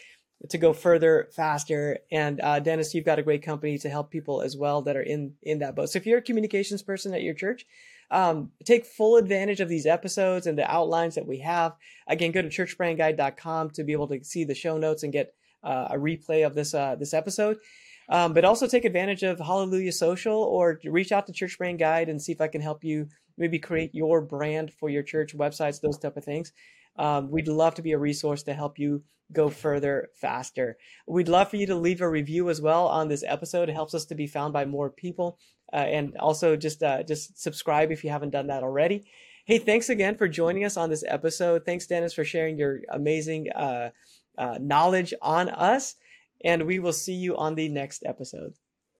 to 0.49 0.59
go 0.59 0.73
further 0.73 1.29
faster. 1.35 1.99
And 2.13 2.41
uh, 2.41 2.61
dennis 2.61 2.95
you've 2.95 3.05
got 3.05 3.19
a 3.19 3.23
great 3.23 3.43
company 3.43 3.79
to 3.79 3.89
help 3.89 4.11
people 4.11 4.43
as 4.43 4.57
well 4.57 4.83
that 4.83 4.97
are 4.97 5.03
in 5.03 5.35
in 5.43 5.61
that 5.61 5.75
boat. 5.75 5.91
So 5.91 5.99
if 5.99 6.07
you're 6.07 6.19
a 6.19 6.23
communications 6.23 6.83
person 6.83 7.15
at 7.15 7.23
your 7.23 7.35
church 7.35 7.67
um, 8.11 8.53
take 8.65 8.87
full 8.87 9.17
advantage 9.17 9.61
of 9.61 9.69
these 9.69 9.87
episodes 9.87 10.47
and 10.47 10.57
the 10.57 10.71
outlines 10.71 11.15
that 11.17 11.27
we 11.27 11.39
have. 11.39 11.75
Again 12.07 12.33
go 12.33 12.43
to 12.43 12.49
churchbrandguide.com 12.49 13.71
to 13.71 13.85
be 13.85 13.93
able 13.93 14.09
to 14.09 14.23
see 14.25 14.45
the 14.45 14.55
show 14.55 14.79
notes 14.79 15.03
and 15.03 15.13
get 15.13 15.35
uh, 15.65 15.89
a 15.91 15.97
replay 15.97 16.47
of 16.47 16.55
this 16.55 16.75
uh, 16.75 16.95
this 16.97 17.15
episode. 17.15 17.59
Um, 18.09 18.35
but 18.35 18.45
also 18.45 18.69
take 18.69 18.85
advantage 18.85 19.25
of 19.25 19.41
hallelujah 19.41 19.91
social 19.91 20.41
or 20.41 20.81
reach 20.85 21.11
out 21.11 21.27
to 21.27 21.33
church 21.33 21.59
brand 21.59 21.81
guide 21.81 22.09
and 22.09 22.23
see 22.23 22.31
if 22.31 22.41
i 22.41 22.47
can 22.47 22.61
help 22.61 22.85
you 22.85 23.09
maybe 23.37 23.59
create 23.59 23.93
your 23.97 24.21
brand 24.21 24.73
for 24.73 24.89
your 24.89 25.03
church 25.03 25.37
websites 25.37 25.81
those 25.81 25.99
type 25.99 26.17
of 26.17 26.25
things 26.25 26.53
um, 26.99 27.31
we'd 27.31 27.49
love 27.49 27.75
to 27.77 27.83
be 27.83 27.93
a 27.93 27.99
resource 27.99 28.43
to 28.45 28.55
help 28.55 28.79
you 28.79 29.03
go 29.33 29.49
further 29.49 30.09
faster. 30.15 30.77
We'd 31.07 31.29
love 31.29 31.51
for 31.51 31.57
you 31.57 31.67
to 31.67 31.75
leave 31.75 32.01
a 32.01 32.09
review 32.09 32.49
as 32.49 32.61
well 32.61 32.87
on 32.87 33.09
this 33.09 33.25
episode. 33.27 33.69
It 33.69 33.75
helps 33.75 33.95
us 33.95 34.05
to 34.07 34.15
be 34.15 34.27
found 34.27 34.53
by 34.53 34.65
more 34.65 34.91
people. 34.91 35.39
Uh, 35.73 35.77
and 35.77 36.17
also 36.19 36.57
just 36.57 36.83
uh, 36.83 37.03
just 37.03 37.43
subscribe 37.43 37.91
if 37.91 38.05
you 38.05 38.11
haven't 38.11 38.31
done 38.31 38.47
that 38.47 38.63
already. 38.63 39.05
Hey, 39.47 39.59
thanks 39.59 39.89
again 39.89 40.17
for 40.17 40.29
joining 40.29 40.65
us 40.65 40.77
on 40.77 40.91
this 40.91 41.05
episode. 41.07 41.65
Thanks, 41.65 41.87
Dennis, 41.87 42.15
for 42.15 42.25
sharing 42.25 42.59
your 42.59 42.81
amazing 42.91 43.51
uh, 43.51 43.91
uh, 44.39 44.59
knowledge 44.61 45.13
on 45.23 45.49
us. 45.49 45.97
And 46.45 46.67
we 46.67 46.79
will 46.79 46.93
see 46.93 47.15
you 47.15 47.37
on 47.37 47.55
the 47.55 47.69
next 47.69 48.05
episode. 48.05 48.55